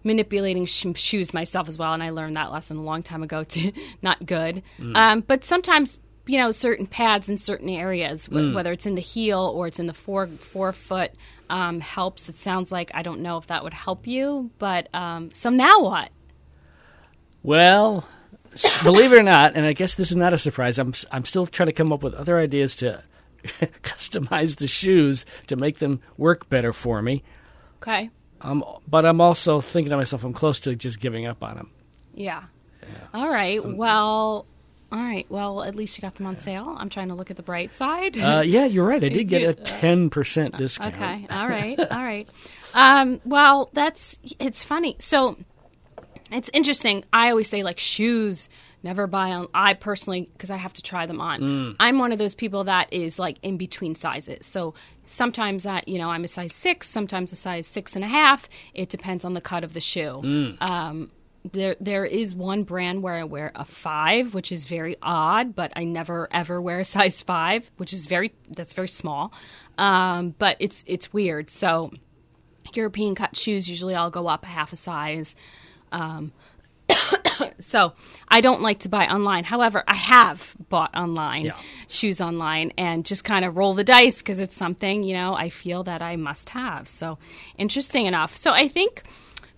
manipulating 0.04 0.64
sh- 0.64 0.86
shoes 0.94 1.34
myself 1.34 1.68
as 1.68 1.76
well, 1.76 1.92
and 1.92 2.02
I 2.02 2.08
learned 2.08 2.36
that 2.36 2.50
lesson 2.50 2.78
a 2.78 2.82
long 2.82 3.02
time 3.02 3.22
ago. 3.22 3.44
Too 3.44 3.72
not 4.02 4.24
good. 4.24 4.62
Um, 4.94 5.20
but 5.20 5.44
sometimes 5.44 5.98
you 6.26 6.38
know 6.38 6.50
certain 6.50 6.86
pads 6.86 7.28
in 7.28 7.38
certain 7.38 7.68
areas, 7.68 8.26
wh- 8.26 8.54
whether 8.54 8.72
it's 8.72 8.86
in 8.86 8.94
the 8.94 9.00
heel 9.00 9.52
or 9.54 9.66
it's 9.66 9.78
in 9.78 9.86
the 9.86 9.94
fore 9.94 10.26
forefoot, 10.26 11.12
um, 11.50 11.80
helps. 11.80 12.28
It 12.28 12.36
sounds 12.36 12.70
like 12.72 12.90
I 12.94 13.02
don't 13.02 13.20
know 13.20 13.36
if 13.38 13.46
that 13.48 13.62
would 13.62 13.74
help 13.74 14.06
you, 14.06 14.50
but 14.58 14.92
um, 14.94 15.30
so 15.32 15.50
now 15.50 15.80
what? 15.80 16.10
Well, 17.42 18.08
believe 18.82 19.12
it 19.12 19.18
or 19.18 19.22
not, 19.22 19.54
and 19.54 19.64
I 19.64 19.72
guess 19.72 19.94
this 19.94 20.10
is 20.10 20.16
not 20.16 20.32
a 20.32 20.38
surprise. 20.38 20.78
I'm 20.78 20.92
I'm 21.12 21.24
still 21.24 21.46
trying 21.46 21.68
to 21.68 21.72
come 21.72 21.92
up 21.92 22.02
with 22.02 22.14
other 22.14 22.38
ideas 22.38 22.76
to 22.76 23.02
customize 23.44 24.56
the 24.56 24.66
shoes 24.66 25.24
to 25.46 25.56
make 25.56 25.78
them 25.78 26.00
work 26.16 26.48
better 26.48 26.72
for 26.72 27.02
me. 27.02 27.22
Okay. 27.76 28.10
Um, 28.40 28.64
but 28.88 29.06
I'm 29.06 29.20
also 29.20 29.60
thinking 29.60 29.90
to 29.90 29.96
myself, 29.96 30.24
I'm 30.24 30.32
close 30.32 30.60
to 30.60 30.74
just 30.74 31.00
giving 31.00 31.26
up 31.26 31.42
on 31.42 31.56
them. 31.56 31.70
Yeah. 32.14 32.44
All 33.14 33.28
right. 33.28 33.60
Well, 33.64 34.46
All 34.92 35.00
right. 35.00 35.26
Well, 35.28 35.62
at 35.64 35.74
least 35.74 35.98
you 35.98 36.02
got 36.02 36.14
them 36.14 36.26
on 36.26 36.38
sale. 36.38 36.74
I'm 36.78 36.88
trying 36.88 37.08
to 37.08 37.14
look 37.14 37.30
at 37.30 37.36
the 37.36 37.42
bright 37.42 37.72
side. 37.74 38.16
Uh, 38.16 38.42
yeah, 38.44 38.66
you're 38.66 38.86
right. 38.86 39.02
I 39.02 39.08
did 39.08 39.24
get 39.28 39.42
a 39.42 39.54
ten 39.54 40.10
percent 40.10 40.56
discount. 40.56 40.94
Okay. 40.94 41.26
All 41.28 41.48
right. 41.48 41.78
All 41.90 42.04
right. 42.04 42.28
Um, 42.74 43.20
well, 43.24 43.68
that's 43.72 44.18
it's 44.38 44.62
funny. 44.62 44.96
So 45.00 45.36
it's 46.30 46.50
interesting. 46.52 47.04
I 47.12 47.30
always 47.30 47.48
say 47.48 47.62
like 47.62 47.80
shoes 47.80 48.48
never 48.82 49.08
buy 49.08 49.32
on. 49.32 49.48
I 49.52 49.74
personally 49.74 50.28
because 50.32 50.50
I 50.50 50.56
have 50.56 50.72
to 50.74 50.82
try 50.82 51.06
them 51.06 51.20
on. 51.20 51.76
I'm 51.80 51.98
one 51.98 52.12
of 52.12 52.18
those 52.18 52.36
people 52.36 52.64
that 52.64 52.92
is 52.92 53.18
like 53.18 53.38
in 53.42 53.56
between 53.56 53.96
sizes. 53.96 54.46
So 54.46 54.74
sometimes 55.06 55.64
that 55.64 55.88
you 55.88 55.98
know 55.98 56.10
I'm 56.10 56.22
a 56.22 56.28
size 56.28 56.52
six, 56.52 56.88
sometimes 56.88 57.32
a 57.32 57.36
size 57.36 57.66
six 57.66 57.96
and 57.96 58.04
a 58.04 58.08
half. 58.08 58.48
It 58.72 58.88
depends 58.88 59.24
on 59.24 59.34
the 59.34 59.40
cut 59.40 59.64
of 59.64 59.74
the 59.74 59.80
shoe. 59.80 60.56
Um, 60.60 61.10
there, 61.52 61.76
there 61.80 62.04
is 62.04 62.34
one 62.34 62.64
brand 62.64 63.02
where 63.02 63.14
I 63.14 63.24
wear 63.24 63.52
a 63.54 63.64
five, 63.64 64.34
which 64.34 64.52
is 64.52 64.64
very 64.64 64.96
odd, 65.02 65.54
but 65.54 65.72
I 65.76 65.84
never 65.84 66.28
ever 66.30 66.60
wear 66.60 66.80
a 66.80 66.84
size 66.96 67.22
five, 67.22 67.70
which 67.76 67.92
is 67.92 68.06
very 68.06 68.32
that's 68.50 68.72
very 68.72 68.88
small. 68.88 69.32
Um, 69.78 70.34
but 70.38 70.56
it's 70.60 70.84
it's 70.86 71.12
weird. 71.12 71.50
So 71.50 71.90
European 72.74 73.14
cut 73.14 73.36
shoes 73.36 73.68
usually 73.68 73.94
I'll 73.94 74.10
go 74.10 74.26
up 74.26 74.44
a 74.44 74.48
half 74.48 74.72
a 74.72 74.76
size. 74.76 75.36
Um, 75.92 76.32
so 77.60 77.92
I 78.28 78.40
don't 78.40 78.60
like 78.62 78.80
to 78.80 78.88
buy 78.88 79.06
online. 79.08 79.44
However, 79.44 79.82
I 79.88 79.94
have 79.94 80.54
bought 80.68 80.94
online 80.94 81.46
Yeah. 81.46 81.56
shoes 81.88 82.20
online 82.20 82.72
and 82.78 83.04
just 83.04 83.24
kind 83.24 83.44
of 83.44 83.56
roll 83.56 83.74
the 83.74 83.84
dice 83.84 84.18
because 84.18 84.38
it's 84.40 84.54
something 84.56 85.02
you 85.02 85.14
know 85.14 85.34
I 85.34 85.50
feel 85.50 85.82
that 85.84 86.02
I 86.02 86.16
must 86.16 86.50
have. 86.50 86.88
So 86.88 87.18
interesting 87.58 88.06
enough. 88.06 88.36
So 88.36 88.52
I 88.52 88.68
think 88.68 89.02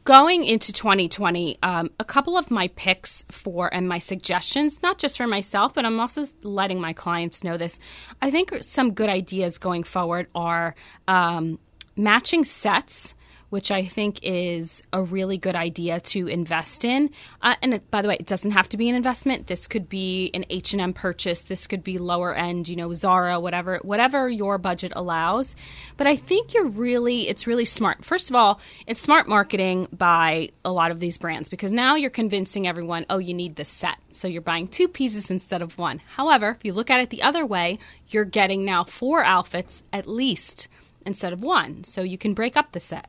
going 0.08 0.42
into 0.42 0.72
2020, 0.72 1.58
um, 1.62 1.90
a 2.00 2.04
couple 2.04 2.38
of 2.38 2.50
my 2.50 2.68
picks 2.68 3.26
for 3.30 3.68
and 3.74 3.86
my 3.86 3.98
suggestions, 3.98 4.82
not 4.82 4.96
just 4.96 5.18
for 5.18 5.26
myself, 5.26 5.74
but 5.74 5.84
I'm 5.84 6.00
also 6.00 6.24
letting 6.42 6.80
my 6.80 6.94
clients 6.94 7.44
know 7.44 7.58
this. 7.58 7.78
I 8.22 8.30
think 8.30 8.56
some 8.62 8.94
good 8.94 9.10
ideas 9.10 9.58
going 9.58 9.82
forward 9.82 10.28
are 10.34 10.74
um, 11.08 11.58
matching 11.94 12.42
sets 12.42 13.14
which 13.50 13.70
I 13.70 13.84
think 13.84 14.20
is 14.22 14.82
a 14.92 15.02
really 15.02 15.38
good 15.38 15.56
idea 15.56 16.00
to 16.00 16.26
invest 16.26 16.84
in. 16.84 17.10
Uh, 17.42 17.54
and 17.62 17.90
by 17.90 18.02
the 18.02 18.08
way, 18.08 18.16
it 18.18 18.26
doesn't 18.26 18.50
have 18.50 18.68
to 18.70 18.76
be 18.76 18.88
an 18.88 18.94
investment. 18.94 19.46
This 19.46 19.66
could 19.66 19.88
be 19.88 20.30
an 20.34 20.44
H 20.50 20.72
and 20.72 20.82
M 20.82 20.92
purchase. 20.92 21.44
This 21.44 21.66
could 21.66 21.82
be 21.82 21.98
lower 21.98 22.34
end, 22.34 22.68
you 22.68 22.76
know, 22.76 22.92
Zara, 22.92 23.40
whatever, 23.40 23.78
whatever 23.82 24.28
your 24.28 24.58
budget 24.58 24.92
allows. 24.94 25.56
But 25.96 26.06
I 26.06 26.16
think 26.16 26.54
you're 26.54 26.66
really, 26.68 27.28
it's 27.28 27.46
really 27.46 27.64
smart. 27.64 28.04
First 28.04 28.30
of 28.30 28.36
all, 28.36 28.60
it's 28.86 29.00
smart 29.00 29.28
marketing 29.28 29.88
by 29.92 30.50
a 30.64 30.72
lot 30.72 30.90
of 30.90 31.00
these 31.00 31.18
brands 31.18 31.48
because 31.48 31.72
now 31.72 31.94
you're 31.94 32.10
convincing 32.10 32.66
everyone, 32.66 33.06
oh, 33.08 33.18
you 33.18 33.34
need 33.34 33.56
this 33.56 33.68
set, 33.68 33.96
so 34.10 34.28
you're 34.28 34.42
buying 34.42 34.68
two 34.68 34.88
pieces 34.88 35.30
instead 35.30 35.62
of 35.62 35.78
one. 35.78 36.00
However, 36.16 36.50
if 36.50 36.64
you 36.64 36.72
look 36.72 36.90
at 36.90 37.00
it 37.00 37.10
the 37.10 37.22
other 37.22 37.46
way, 37.46 37.78
you're 38.08 38.24
getting 38.24 38.64
now 38.64 38.84
four 38.84 39.24
outfits 39.24 39.82
at 39.92 40.06
least 40.06 40.68
instead 41.06 41.32
of 41.32 41.42
one, 41.42 41.84
so 41.84 42.02
you 42.02 42.18
can 42.18 42.34
break 42.34 42.56
up 42.56 42.72
the 42.72 42.80
set 42.80 43.08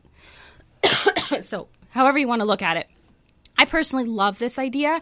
so 1.42 1.68
however 1.90 2.18
you 2.18 2.28
want 2.28 2.42
to 2.42 2.46
look 2.46 2.62
at 2.62 2.78
it 2.78 2.88
i 3.58 3.66
personally 3.66 4.06
love 4.06 4.40
this 4.40 4.60
idea 4.60 5.02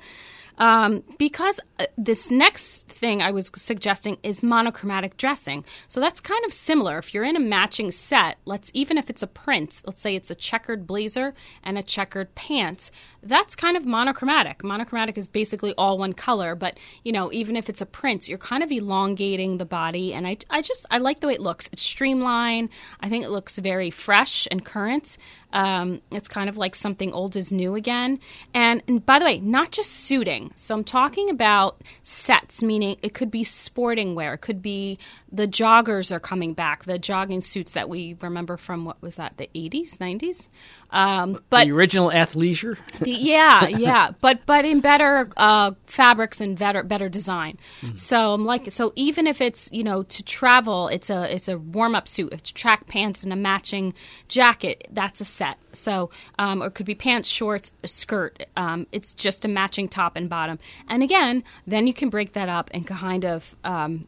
um, 0.57 1.03
because 1.17 1.59
uh, 1.79 1.85
this 1.97 2.31
next 2.31 2.87
thing 2.87 3.21
I 3.21 3.31
was 3.31 3.51
suggesting 3.55 4.17
is 4.23 4.41
monochromatic 4.41 5.17
dressing. 5.17 5.63
So 5.87 5.99
that's 5.99 6.19
kind 6.19 6.43
of 6.45 6.53
similar. 6.53 6.97
If 6.97 7.13
you're 7.13 7.23
in 7.23 7.35
a 7.35 7.39
matching 7.39 7.91
set, 7.91 8.37
let's 8.45 8.71
even 8.73 8.97
if 8.97 9.09
it's 9.09 9.21
a 9.21 9.27
print, 9.27 9.81
let's 9.85 10.01
say 10.01 10.15
it's 10.15 10.31
a 10.31 10.35
checkered 10.35 10.87
blazer 10.87 11.33
and 11.63 11.77
a 11.77 11.83
checkered 11.83 12.33
pants, 12.35 12.91
that's 13.27 13.55
kind 13.55 13.77
of 13.77 13.85
monochromatic. 13.85 14.63
Monochromatic 14.63 15.17
is 15.17 15.27
basically 15.27 15.73
all 15.77 15.97
one 15.97 16.13
color, 16.13 16.55
but 16.55 16.79
you 17.03 17.11
know, 17.11 17.31
even 17.31 17.55
if 17.55 17.69
it's 17.69 17.81
a 17.81 17.85
print, 17.85 18.27
you're 18.27 18.37
kind 18.37 18.63
of 18.63 18.71
elongating 18.71 19.57
the 19.57 19.65
body. 19.65 20.13
And 20.13 20.27
I, 20.27 20.37
I 20.49 20.61
just 20.61 20.85
I 20.89 20.97
like 20.99 21.19
the 21.19 21.27
way 21.27 21.33
it 21.33 21.41
looks. 21.41 21.69
It's 21.71 21.83
streamlined. 21.83 22.69
I 22.99 23.09
think 23.09 23.23
it 23.23 23.29
looks 23.29 23.57
very 23.59 23.91
fresh 23.91 24.47
and 24.49 24.63
current. 24.63 25.17
Um, 25.53 26.01
it's 26.11 26.27
kind 26.27 26.49
of 26.49 26.57
like 26.57 26.75
something 26.75 27.13
old 27.13 27.35
is 27.35 27.51
new 27.51 27.75
again. 27.75 28.19
And, 28.53 28.83
and 28.87 29.05
by 29.05 29.19
the 29.19 29.25
way, 29.25 29.39
not 29.39 29.71
just 29.71 29.91
suiting. 29.91 30.51
So 30.55 30.75
I'm 30.75 30.83
talking 30.83 31.29
about 31.29 31.81
sets, 32.03 32.61
meaning 32.61 32.97
it 33.01 33.13
could 33.13 33.31
be 33.31 33.43
sporting 33.43 34.13
wear, 34.13 34.33
it 34.33 34.39
could 34.39 34.61
be 34.61 34.99
the 35.31 35.47
joggers 35.47 36.11
are 36.11 36.19
coming 36.19 36.53
back, 36.53 36.85
the 36.85 36.99
jogging 36.99 37.41
suits 37.41 37.73
that 37.73 37.89
we 37.89 38.15
remember 38.21 38.57
from 38.57 38.85
what 38.85 39.01
was 39.01 39.15
that, 39.17 39.37
the 39.37 39.49
80s, 39.55 39.97
90s? 39.97 40.47
Um, 40.89 41.41
but 41.49 41.65
the 41.65 41.71
original 41.71 42.09
athleisure. 42.11 42.77
yeah, 43.03 43.67
yeah, 43.67 44.11
but 44.21 44.45
but 44.45 44.63
in 44.63 44.79
better 44.79 45.29
uh, 45.35 45.71
fabrics 45.85 46.39
and 46.39 46.57
better 46.57 46.83
better 46.83 47.09
design. 47.09 47.57
So 47.93 48.33
I'm 48.33 48.45
like, 48.45 48.71
so 48.71 48.93
even 48.95 49.27
if 49.27 49.41
it's 49.41 49.69
you 49.71 49.83
know 49.83 50.03
to 50.03 50.23
travel, 50.23 50.87
it's 50.87 51.09
a 51.09 51.33
it's 51.33 51.47
a 51.47 51.57
warm 51.57 51.93
up 51.93 52.07
suit. 52.07 52.31
It's 52.31 52.51
track 52.51 52.87
pants 52.87 53.23
and 53.23 53.33
a 53.33 53.35
matching 53.35 53.93
jacket, 54.27 54.87
that's 54.91 55.19
a 55.19 55.25
set. 55.25 55.57
So 55.73 56.09
um, 56.39 56.63
or 56.63 56.67
it 56.67 56.71
could 56.71 56.85
be 56.85 56.95
pants, 56.95 57.27
shorts, 57.27 57.71
a 57.83 57.87
skirt. 57.87 58.45
Um, 58.55 58.87
it's 58.91 59.13
just 59.13 59.43
a 59.43 59.47
matching 59.47 59.89
top 59.89 60.15
and 60.15 60.29
bottom. 60.29 60.59
And 60.87 61.03
again, 61.03 61.43
then 61.65 61.87
you 61.87 61.93
can 61.93 62.09
break 62.09 62.33
that 62.33 62.49
up 62.49 62.69
and 62.73 62.87
kind 62.87 63.25
of 63.25 63.55
um, 63.63 64.07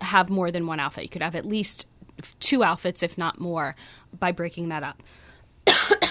have 0.00 0.30
more 0.30 0.50
than 0.50 0.66
one 0.66 0.78
outfit. 0.80 1.04
You 1.04 1.10
could 1.10 1.22
have 1.22 1.34
at 1.34 1.46
least 1.46 1.86
two 2.40 2.62
outfits, 2.62 3.02
if 3.02 3.18
not 3.18 3.40
more, 3.40 3.74
by 4.18 4.32
breaking 4.32 4.68
that 4.68 4.82
up. 4.82 5.02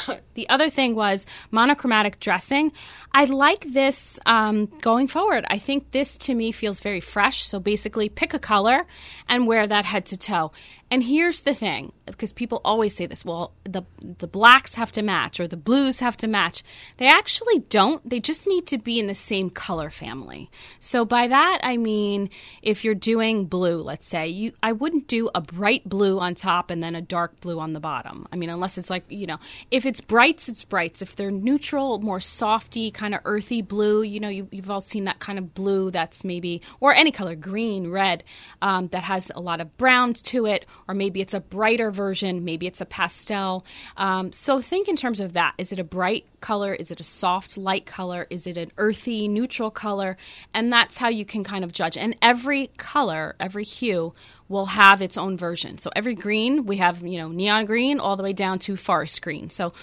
The 0.36 0.50
other 0.50 0.70
thing 0.70 0.96
was 0.96 1.26
monochromatic 1.52 2.20
dressing. 2.20 2.74
I 3.14 3.24
like 3.26 3.64
this 3.66 4.20
um, 4.26 4.66
going 4.82 5.08
forward. 5.08 5.46
I 5.50 5.60
think 5.60 5.92
this 5.92 6.18
to 6.20 6.34
me 6.34 6.52
feels 6.52 6.82
very 6.82 7.00
fresh. 7.00 7.46
So 7.46 7.60
basically, 7.60 8.10
pick 8.10 8.34
a 8.34 8.40
color 8.40 8.86
and 9.30 9.48
wear 9.48 9.66
that 9.66 9.86
head 9.86 10.06
to 10.08 10.18
toe. 10.18 10.52
And 10.92 11.04
here's 11.04 11.42
the 11.42 11.56
thing, 11.56 11.94
because 12.06 12.32
people 12.32 12.62
always 12.64 12.96
say 12.96 13.08
this: 13.08 13.26
well, 13.26 13.54
the 13.64 13.82
the 14.00 14.28
blacks 14.28 14.76
have 14.76 14.92
to 14.92 15.02
match 15.02 15.40
or 15.40 15.48
the 15.48 15.58
blues 15.58 16.00
have 16.00 16.16
to 16.18 16.28
match. 16.28 16.64
They 16.98 17.08
actually 17.08 17.60
don't. 17.70 18.08
They 18.08 18.20
just 18.20 18.46
need 18.46 18.68
to 18.68 18.78
be 18.78 19.00
in 19.00 19.08
the 19.08 19.16
same 19.16 19.50
color 19.50 19.90
family. 19.90 20.52
So 20.80 21.04
by 21.04 21.28
that 21.28 21.60
I 21.64 21.78
mean, 21.78 22.30
if 22.62 22.86
you're 22.86 22.94
doing 22.94 23.46
blue, 23.46 23.82
let's 23.82 24.06
say 24.06 24.28
you, 24.28 24.52
I 24.62 24.74
wouldn't 24.74 25.08
do 25.08 25.30
a 25.34 25.42
bright 25.42 25.90
blue 25.90 26.20
on 26.20 26.36
top 26.36 26.70
and 26.70 26.84
then 26.84 26.94
a 26.94 27.02
dark 27.02 27.42
blue 27.42 27.60
on 27.60 27.74
the 27.74 27.80
bottom. 27.80 28.28
I 28.32 28.36
mean, 28.36 28.52
unless 28.52 28.78
it's 28.78 28.92
like 28.92 29.06
you 29.10 29.26
know, 29.26 29.40
if 29.72 29.88
it's 29.88 30.02
brights, 30.02 30.50
it's 30.50 30.64
brights. 30.64 31.02
If 31.02 31.16
they're 31.16 31.32
neutral, 31.32 32.00
more 32.00 32.20
softy, 32.20 32.92
kind 32.92 33.16
of 33.16 33.22
earthy 33.26 33.64
blue, 33.64 34.04
you 34.04 34.20
know, 34.20 34.30
you, 34.30 34.48
you've 34.52 34.70
all 34.70 34.82
seen 34.82 35.06
that 35.06 35.18
kind 35.18 35.40
of 35.40 35.56
blue 35.56 35.90
that's 35.90 36.24
maybe 36.24 36.62
or 36.80 36.94
any 36.94 37.12
color, 37.12 37.36
green, 37.36 37.90
red, 37.90 38.24
um, 38.62 38.88
that 38.90 39.04
has 39.04 39.32
a 39.36 39.42
lot 39.42 39.60
of 39.62 39.76
browns 39.78 40.22
to 40.22 40.46
it 40.46 40.68
or 40.88 40.96
maybe 40.96 41.22
it's 41.22 41.34
a 41.34 41.40
brighter 41.40 41.92
version, 41.92 42.46
maybe 42.46 42.68
it's 42.68 42.82
a 42.82 42.86
pastel. 42.86 43.66
Um, 43.98 44.32
so 44.32 44.62
think 44.62 44.88
in 44.88 44.96
terms 44.96 45.20
of 45.20 45.34
that. 45.34 45.54
Is 45.58 45.72
it 45.72 45.80
a 45.80 45.84
bright 45.84 46.26
color? 46.42 46.74
Is 46.74 46.92
it 46.92 47.00
a 47.00 47.04
soft, 47.04 47.58
light 47.58 47.86
color? 47.86 48.28
Is 48.30 48.48
it 48.48 48.58
an 48.58 48.72
earthy, 48.78 49.28
neutral 49.28 49.72
color? 49.72 50.18
And 50.54 50.72
that's 50.72 50.98
how 50.98 51.10
you 51.10 51.26
can 51.26 51.44
kind 51.44 51.64
of 51.64 51.72
judge. 51.72 51.98
And 51.98 52.16
every 52.22 52.68
color, 52.78 53.36
every 53.40 53.64
hue 53.64 54.14
will 54.48 54.68
have 54.68 55.02
its 55.02 55.18
own 55.18 55.38
version. 55.38 55.78
So 55.80 55.90
every 55.96 56.14
green, 56.14 56.66
we 56.66 56.78
have, 56.78 57.02
you 57.02 57.18
know, 57.18 57.30
neon 57.30 57.66
green 57.66 58.00
all 58.00 58.16
the 58.16 58.24
way 58.24 58.34
down 58.34 58.60
to 58.60 58.76
forest 58.76 59.22
green. 59.22 59.50
So 59.50 59.74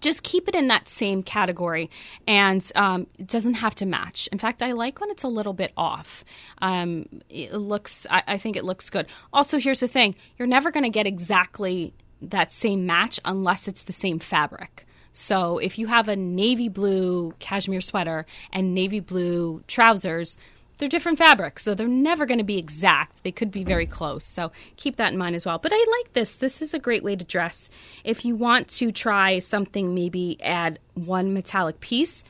just 0.00 0.22
keep 0.22 0.48
it 0.48 0.54
in 0.54 0.68
that 0.68 0.88
same 0.88 1.22
category 1.22 1.90
and 2.26 2.70
um, 2.76 3.06
it 3.18 3.26
doesn't 3.26 3.54
have 3.54 3.74
to 3.76 3.86
match. 3.86 4.28
In 4.32 4.38
fact 4.38 4.62
i 4.62 4.72
like 4.72 5.00
when 5.00 5.10
it's 5.10 5.22
a 5.22 5.28
little 5.28 5.54
bit 5.54 5.72
off. 5.76 6.24
Um, 6.60 7.06
it 7.28 7.52
looks 7.54 8.06
I, 8.10 8.22
I 8.26 8.38
think 8.38 8.56
it 8.56 8.64
looks 8.64 8.90
good. 8.90 9.06
Also 9.32 9.58
here's 9.58 9.80
the 9.80 9.88
thing. 9.88 10.14
You're 10.38 10.48
never 10.48 10.70
going 10.70 10.84
to 10.84 10.90
get 10.90 11.06
exactly 11.06 11.94
that 12.20 12.52
same 12.52 12.86
match 12.86 13.20
unless 13.24 13.68
it's 13.68 13.84
the 13.84 13.92
same 13.92 14.18
fabric. 14.18 14.86
So 15.12 15.58
if 15.58 15.78
you 15.78 15.86
have 15.86 16.08
a 16.08 16.16
navy 16.16 16.68
blue 16.68 17.32
cashmere 17.38 17.80
sweater 17.80 18.26
and 18.52 18.74
navy 18.74 19.00
blue 19.00 19.62
trousers 19.66 20.36
they're 20.78 20.88
different 20.88 21.18
fabrics, 21.18 21.62
so 21.64 21.74
they're 21.74 21.88
never 21.88 22.24
going 22.24 22.38
to 22.38 22.44
be 22.44 22.58
exact. 22.58 23.22
They 23.24 23.32
could 23.32 23.50
be 23.50 23.64
very 23.64 23.86
close. 23.86 24.24
So 24.24 24.52
keep 24.76 24.96
that 24.96 25.12
in 25.12 25.18
mind 25.18 25.36
as 25.36 25.44
well. 25.44 25.58
But 25.58 25.72
I 25.74 25.84
like 25.98 26.12
this. 26.12 26.36
This 26.36 26.62
is 26.62 26.72
a 26.72 26.78
great 26.78 27.02
way 27.02 27.16
to 27.16 27.24
dress. 27.24 27.68
If 28.04 28.24
you 28.24 28.36
want 28.36 28.68
to 28.68 28.92
try 28.92 29.40
something, 29.40 29.94
maybe 29.94 30.38
add 30.42 30.78
one 30.94 31.34
metallic 31.34 31.80
piece. 31.80 32.24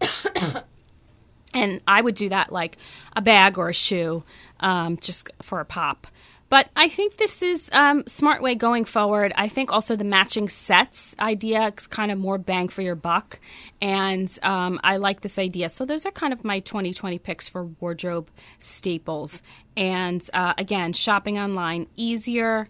and 1.54 1.80
I 1.88 2.00
would 2.00 2.14
do 2.14 2.28
that 2.28 2.52
like 2.52 2.76
a 3.16 3.22
bag 3.22 3.58
or 3.58 3.70
a 3.70 3.74
shoe, 3.74 4.22
um, 4.60 4.98
just 4.98 5.30
for 5.42 5.60
a 5.60 5.64
pop. 5.64 6.06
But 6.54 6.68
I 6.76 6.88
think 6.88 7.16
this 7.16 7.42
is 7.42 7.68
um, 7.72 8.04
smart 8.06 8.40
way 8.40 8.54
going 8.54 8.84
forward. 8.84 9.32
I 9.34 9.48
think 9.48 9.72
also 9.72 9.96
the 9.96 10.04
matching 10.04 10.48
sets 10.48 11.16
idea 11.18 11.72
is 11.76 11.88
kind 11.88 12.12
of 12.12 12.18
more 12.20 12.38
bang 12.38 12.68
for 12.68 12.80
your 12.80 12.94
buck, 12.94 13.40
and 13.82 14.32
um, 14.44 14.78
I 14.84 14.98
like 14.98 15.22
this 15.22 15.36
idea. 15.36 15.68
So 15.68 15.84
those 15.84 16.06
are 16.06 16.12
kind 16.12 16.32
of 16.32 16.44
my 16.44 16.60
2020 16.60 17.18
picks 17.18 17.48
for 17.48 17.64
wardrobe 17.80 18.30
staples. 18.60 19.42
And 19.76 20.22
uh, 20.32 20.54
again, 20.56 20.92
shopping 20.92 21.40
online 21.40 21.88
easier, 21.96 22.68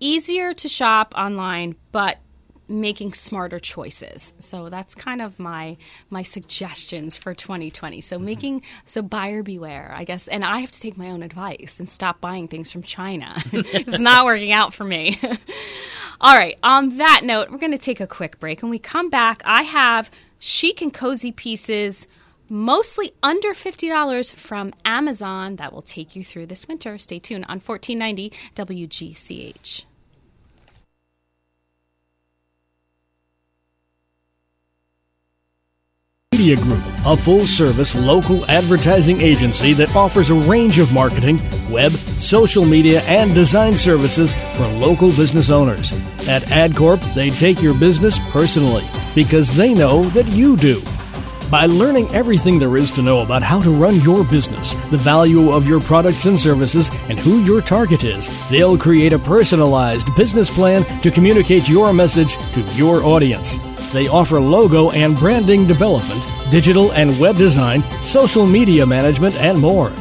easier 0.00 0.52
to 0.54 0.68
shop 0.68 1.14
online, 1.16 1.76
but 1.92 2.18
making 2.72 3.12
smarter 3.14 3.58
choices. 3.60 4.34
So 4.38 4.68
that's 4.68 4.94
kind 4.94 5.20
of 5.22 5.38
my 5.38 5.76
my 6.10 6.22
suggestions 6.22 7.16
for 7.16 7.34
2020. 7.34 8.00
So 8.00 8.16
Mm-hmm. 8.16 8.24
making 8.24 8.62
so 8.86 9.02
buyer 9.02 9.42
beware, 9.42 9.92
I 9.96 10.04
guess. 10.04 10.28
And 10.28 10.44
I 10.44 10.60
have 10.60 10.70
to 10.70 10.80
take 10.80 10.96
my 10.96 11.10
own 11.10 11.22
advice 11.22 11.78
and 11.78 11.88
stop 11.88 12.20
buying 12.20 12.48
things 12.48 12.70
from 12.72 12.82
China. 12.82 13.34
it's 13.52 13.98
not 13.98 14.24
working 14.30 14.52
out 14.52 14.72
for 14.74 14.84
me. 14.84 15.20
All 16.20 16.36
right. 16.36 16.58
On 16.62 16.96
that 16.98 17.22
note, 17.24 17.50
we're 17.50 17.58
going 17.58 17.72
to 17.72 17.78
take 17.78 18.00
a 18.00 18.06
quick 18.06 18.38
break. 18.40 18.62
When 18.62 18.70
we 18.70 18.78
come 18.78 19.10
back, 19.10 19.42
I 19.44 19.62
have 19.64 20.10
chic 20.38 20.80
and 20.82 20.92
cozy 20.94 21.32
pieces, 21.32 22.06
mostly 22.48 23.12
under 23.22 23.54
$50 23.54 24.32
from 24.34 24.72
Amazon 24.84 25.56
that 25.56 25.72
will 25.72 25.82
take 25.82 26.14
you 26.14 26.22
through 26.22 26.46
this 26.46 26.68
winter. 26.68 26.96
Stay 26.98 27.18
tuned 27.18 27.44
on 27.48 27.58
1490 27.60 28.32
WGCH. 28.54 29.84
Media 36.32 36.56
Group, 36.56 36.82
a 37.04 37.14
full 37.14 37.46
service 37.46 37.94
local 37.94 38.46
advertising 38.46 39.20
agency 39.20 39.74
that 39.74 39.94
offers 39.94 40.30
a 40.30 40.34
range 40.34 40.78
of 40.78 40.90
marketing, 40.90 41.38
web, 41.70 41.92
social 42.16 42.64
media, 42.64 43.02
and 43.02 43.34
design 43.34 43.76
services 43.76 44.32
for 44.56 44.66
local 44.66 45.10
business 45.12 45.50
owners. 45.50 45.92
At 46.26 46.44
AdCorp, 46.44 47.14
they 47.14 47.28
take 47.28 47.60
your 47.60 47.74
business 47.74 48.18
personally 48.30 48.82
because 49.14 49.52
they 49.52 49.74
know 49.74 50.04
that 50.04 50.26
you 50.28 50.56
do. 50.56 50.82
By 51.50 51.66
learning 51.66 52.08
everything 52.14 52.58
there 52.58 52.78
is 52.78 52.90
to 52.92 53.02
know 53.02 53.20
about 53.20 53.42
how 53.42 53.60
to 53.60 53.70
run 53.70 54.00
your 54.00 54.24
business, 54.24 54.74
the 54.90 54.96
value 54.96 55.52
of 55.52 55.68
your 55.68 55.80
products 55.80 56.24
and 56.24 56.40
services, 56.40 56.88
and 57.10 57.18
who 57.18 57.44
your 57.44 57.60
target 57.60 58.04
is, 58.04 58.30
they'll 58.50 58.78
create 58.78 59.12
a 59.12 59.18
personalized 59.18 60.08
business 60.16 60.48
plan 60.48 60.82
to 61.02 61.10
communicate 61.10 61.68
your 61.68 61.92
message 61.92 62.38
to 62.54 62.62
your 62.72 63.04
audience. 63.04 63.58
They 63.92 64.08
offer 64.08 64.40
logo 64.40 64.90
and 64.90 65.16
branding 65.16 65.66
development, 65.66 66.24
digital 66.50 66.92
and 66.92 67.18
web 67.20 67.36
design, 67.36 67.82
social 68.02 68.46
media 68.46 68.86
management, 68.86 69.34
and 69.36 69.58
more. 69.58 69.92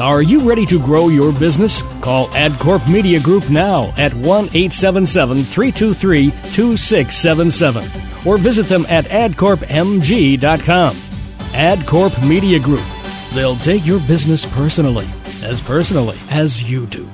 Are 0.00 0.22
you 0.22 0.40
ready 0.48 0.64
to 0.66 0.78
grow 0.78 1.08
your 1.08 1.32
business? 1.32 1.82
Call 2.00 2.28
AdCorp 2.28 2.88
Media 2.92 3.18
Group 3.18 3.50
now 3.50 3.92
at 3.96 4.14
1 4.14 4.44
877 4.46 5.44
323 5.44 6.30
2677 6.52 8.26
or 8.26 8.38
visit 8.38 8.68
them 8.68 8.86
at 8.88 9.06
adcorpmg.com. 9.06 10.96
AdCorp 10.96 12.28
Media 12.28 12.60
Group. 12.60 12.84
They'll 13.32 13.56
take 13.56 13.84
your 13.84 14.00
business 14.00 14.46
personally, 14.46 15.08
as 15.42 15.60
personally 15.60 16.16
as 16.30 16.70
you 16.70 16.86
do. 16.86 17.08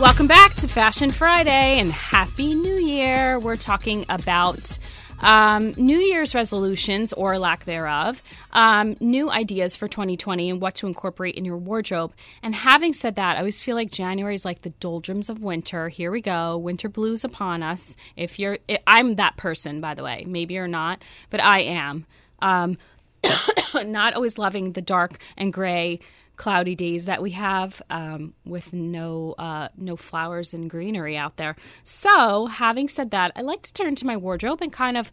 Welcome 0.00 0.26
back 0.26 0.54
to 0.54 0.66
Fashion 0.66 1.08
Friday 1.08 1.78
and 1.78 1.92
Happy 1.92 2.52
New 2.52 2.74
Year. 2.74 3.38
We're 3.38 3.54
talking 3.54 4.04
about 4.08 4.76
um, 5.20 5.72
New 5.76 5.98
Year's 5.98 6.34
resolutions 6.34 7.12
or 7.12 7.38
lack 7.38 7.64
thereof, 7.64 8.20
um, 8.52 8.96
new 8.98 9.30
ideas 9.30 9.76
for 9.76 9.86
2020 9.86 10.50
and 10.50 10.60
what 10.60 10.74
to 10.76 10.88
incorporate 10.88 11.36
in 11.36 11.44
your 11.44 11.58
wardrobe. 11.58 12.12
And 12.42 12.56
having 12.56 12.92
said 12.92 13.14
that, 13.16 13.36
I 13.36 13.38
always 13.38 13.60
feel 13.60 13.76
like 13.76 13.92
January 13.92 14.34
is 14.34 14.44
like 14.44 14.62
the 14.62 14.70
doldrums 14.70 15.30
of 15.30 15.40
winter. 15.40 15.88
Here 15.88 16.10
we 16.10 16.20
go, 16.20 16.58
winter 16.58 16.88
blues 16.88 17.22
upon 17.22 17.62
us. 17.62 17.96
If 18.16 18.40
you're, 18.40 18.58
I'm 18.88 19.14
that 19.14 19.36
person, 19.36 19.80
by 19.80 19.94
the 19.94 20.02
way. 20.02 20.24
Maybe 20.26 20.54
you're 20.54 20.66
not, 20.66 21.04
but 21.30 21.40
I 21.40 21.60
am. 21.60 22.04
Um, 22.40 22.78
not 23.74 24.14
always 24.14 24.38
loving 24.38 24.72
the 24.72 24.82
dark 24.82 25.18
and 25.36 25.52
gray 25.52 26.00
cloudy 26.36 26.74
days 26.74 27.06
that 27.06 27.22
we 27.22 27.30
have 27.32 27.80
um, 27.90 28.34
with 28.44 28.72
no 28.72 29.34
uh, 29.38 29.68
no 29.76 29.96
flowers 29.96 30.54
and 30.54 30.68
greenery 30.68 31.16
out 31.16 31.36
there. 31.36 31.56
So, 31.82 32.46
having 32.46 32.88
said 32.88 33.10
that, 33.12 33.32
I 33.36 33.42
like 33.42 33.62
to 33.62 33.72
turn 33.72 33.94
to 33.96 34.06
my 34.06 34.16
wardrobe 34.16 34.60
and 34.62 34.72
kind 34.72 34.96
of 34.96 35.10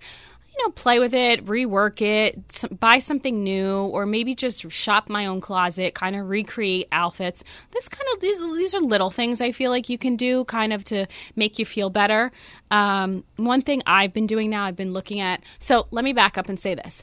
you 0.50 0.66
know 0.66 0.72
play 0.72 1.00
with 1.00 1.14
it, 1.14 1.46
rework 1.46 2.02
it, 2.02 2.80
buy 2.80 3.00
something 3.00 3.44
new, 3.44 3.74
or 3.76 4.06
maybe 4.06 4.36
just 4.36 4.70
shop 4.72 5.10
my 5.10 5.26
own 5.26 5.42
closet, 5.42 5.94
kind 5.94 6.16
of 6.16 6.28
recreate 6.30 6.88
outfits. 6.92 7.44
This 7.72 7.88
kind 7.88 8.06
of 8.14 8.22
these 8.22 8.40
these 8.40 8.76
are 8.76 8.82
little 8.82 9.12
things 9.12 9.42
I 9.42 9.52
feel 9.52 9.72
like 9.72 9.90
you 9.90 9.98
can 9.98 10.16
do, 10.16 10.44
kind 10.46 10.74
of 10.74 10.84
to 10.86 11.08
make 11.36 11.60
you 11.60 11.66
feel 11.66 11.90
better. 11.90 12.32
Um, 12.70 13.24
one 13.38 13.62
thing 13.62 13.82
I've 13.86 14.14
been 14.14 14.28
doing 14.28 14.50
now, 14.50 14.66
I've 14.66 14.76
been 14.76 14.94
looking 14.94 15.20
at. 15.20 15.42
So 15.60 15.88
let 15.92 16.04
me 16.04 16.14
back 16.14 16.38
up 16.38 16.50
and 16.50 16.60
say 16.60 16.76
this. 16.76 17.02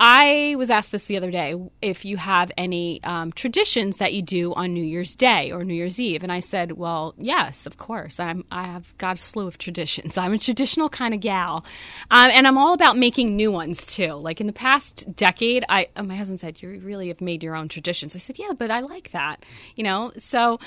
I 0.00 0.54
was 0.58 0.70
asked 0.70 0.92
this 0.92 1.06
the 1.06 1.16
other 1.16 1.30
day 1.30 1.54
if 1.80 2.04
you 2.04 2.16
have 2.16 2.50
any 2.56 3.02
um, 3.04 3.32
traditions 3.32 3.98
that 3.98 4.12
you 4.12 4.22
do 4.22 4.52
on 4.54 4.72
New 4.72 4.82
Year's 4.82 5.14
Day 5.14 5.52
or 5.52 5.64
New 5.64 5.74
Year's 5.74 6.00
Eve, 6.00 6.22
and 6.22 6.32
I 6.32 6.40
said, 6.40 6.72
"Well, 6.72 7.14
yes, 7.18 7.66
of 7.66 7.76
course. 7.76 8.18
I'm 8.18 8.44
I 8.50 8.64
have 8.64 8.96
got 8.98 9.18
a 9.18 9.20
slew 9.20 9.46
of 9.46 9.58
traditions. 9.58 10.18
I'm 10.22 10.32
a 10.32 10.38
traditional 10.38 10.88
kind 10.88 11.14
of 11.14 11.20
gal, 11.20 11.64
um, 12.10 12.30
and 12.30 12.46
I'm 12.46 12.58
all 12.58 12.74
about 12.74 12.96
making 12.96 13.36
new 13.36 13.52
ones 13.52 13.86
too. 13.86 14.14
Like 14.14 14.40
in 14.40 14.46
the 14.46 14.52
past 14.52 15.04
decade, 15.14 15.64
I 15.68 15.88
uh, 15.96 16.02
my 16.02 16.16
husband 16.16 16.40
said, 16.40 16.62
"You 16.62 16.80
really 16.82 17.08
have 17.08 17.20
made 17.20 17.42
your 17.42 17.54
own 17.54 17.68
traditions." 17.68 18.16
I 18.16 18.18
said, 18.18 18.38
"Yeah, 18.38 18.52
but 18.56 18.70
I 18.70 18.80
like 18.80 19.10
that, 19.10 19.44
you 19.76 19.84
know." 19.84 20.12
So 20.18 20.58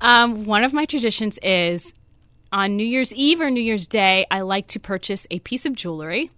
um, 0.00 0.44
one 0.44 0.64
of 0.64 0.72
my 0.72 0.86
traditions 0.86 1.38
is 1.42 1.94
on 2.52 2.76
New 2.76 2.84
Year's 2.84 3.14
Eve 3.14 3.40
or 3.40 3.50
New 3.50 3.62
Year's 3.62 3.86
Day, 3.86 4.26
I 4.30 4.42
like 4.42 4.66
to 4.68 4.80
purchase 4.80 5.26
a 5.30 5.38
piece 5.38 5.64
of 5.64 5.74
jewelry 5.74 6.30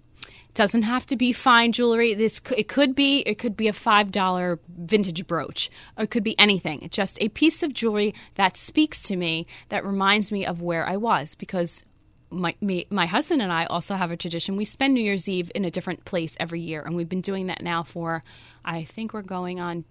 doesn't 0.55 0.83
have 0.83 1.05
to 1.07 1.17
be 1.17 1.33
fine 1.33 1.73
jewelry. 1.73 2.15
This 2.15 2.41
it 2.57 2.69
could 2.69 2.95
be 2.95 3.21
it 3.21 3.39
could 3.39 3.57
be 3.57 3.69
a 3.69 3.73
five 3.73 4.11
dollar 4.11 4.59
vintage 4.69 5.27
brooch, 5.27 5.71
it 5.99 6.11
could 6.11 6.25
be 6.25 6.39
anything. 6.39 6.89
Just 6.91 7.21
a 7.21 7.29
piece 7.29 7.63
of 7.63 7.73
jewelry 7.73 8.15
that 8.37 8.57
speaks 8.57 9.03
to 9.03 9.17
me, 9.17 9.47
that 9.69 9.85
reminds 9.85 10.33
me 10.33 10.47
of 10.47 10.63
where 10.63 10.87
I 10.87 10.97
was, 10.97 11.35
because. 11.35 11.85
My, 12.31 12.57
me, 12.61 12.85
my 12.91 13.07
husband 13.07 13.43
and 13.43 13.53
I 13.53 13.67
also 13.67 13.95
have 13.95 14.11
a 14.11 14.17
tradition. 14.17 14.57
We 14.57 14.65
spend 14.65 14.93
New 14.93 15.05
Year's 15.05 15.29
Eve 15.29 15.53
in 15.55 15.65
a 15.65 15.71
different 15.71 16.05
place 16.05 16.37
every 16.41 16.61
year, 16.61 16.83
and 16.83 16.97
we've 16.97 17.09
been 17.09 17.21
doing 17.21 17.47
that 17.47 17.63
now 17.63 17.85
for, 17.85 18.25
I 18.65 18.83
think 18.83 19.15
we're 19.15 19.23
going 19.23 19.61
on 19.61 19.85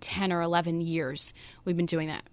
10 0.00 0.30
or 0.30 0.42
11 0.42 0.82
years. 0.82 1.32
We've 1.64 1.76
been 1.76 1.86
doing 1.86 2.08
that. 2.08 2.24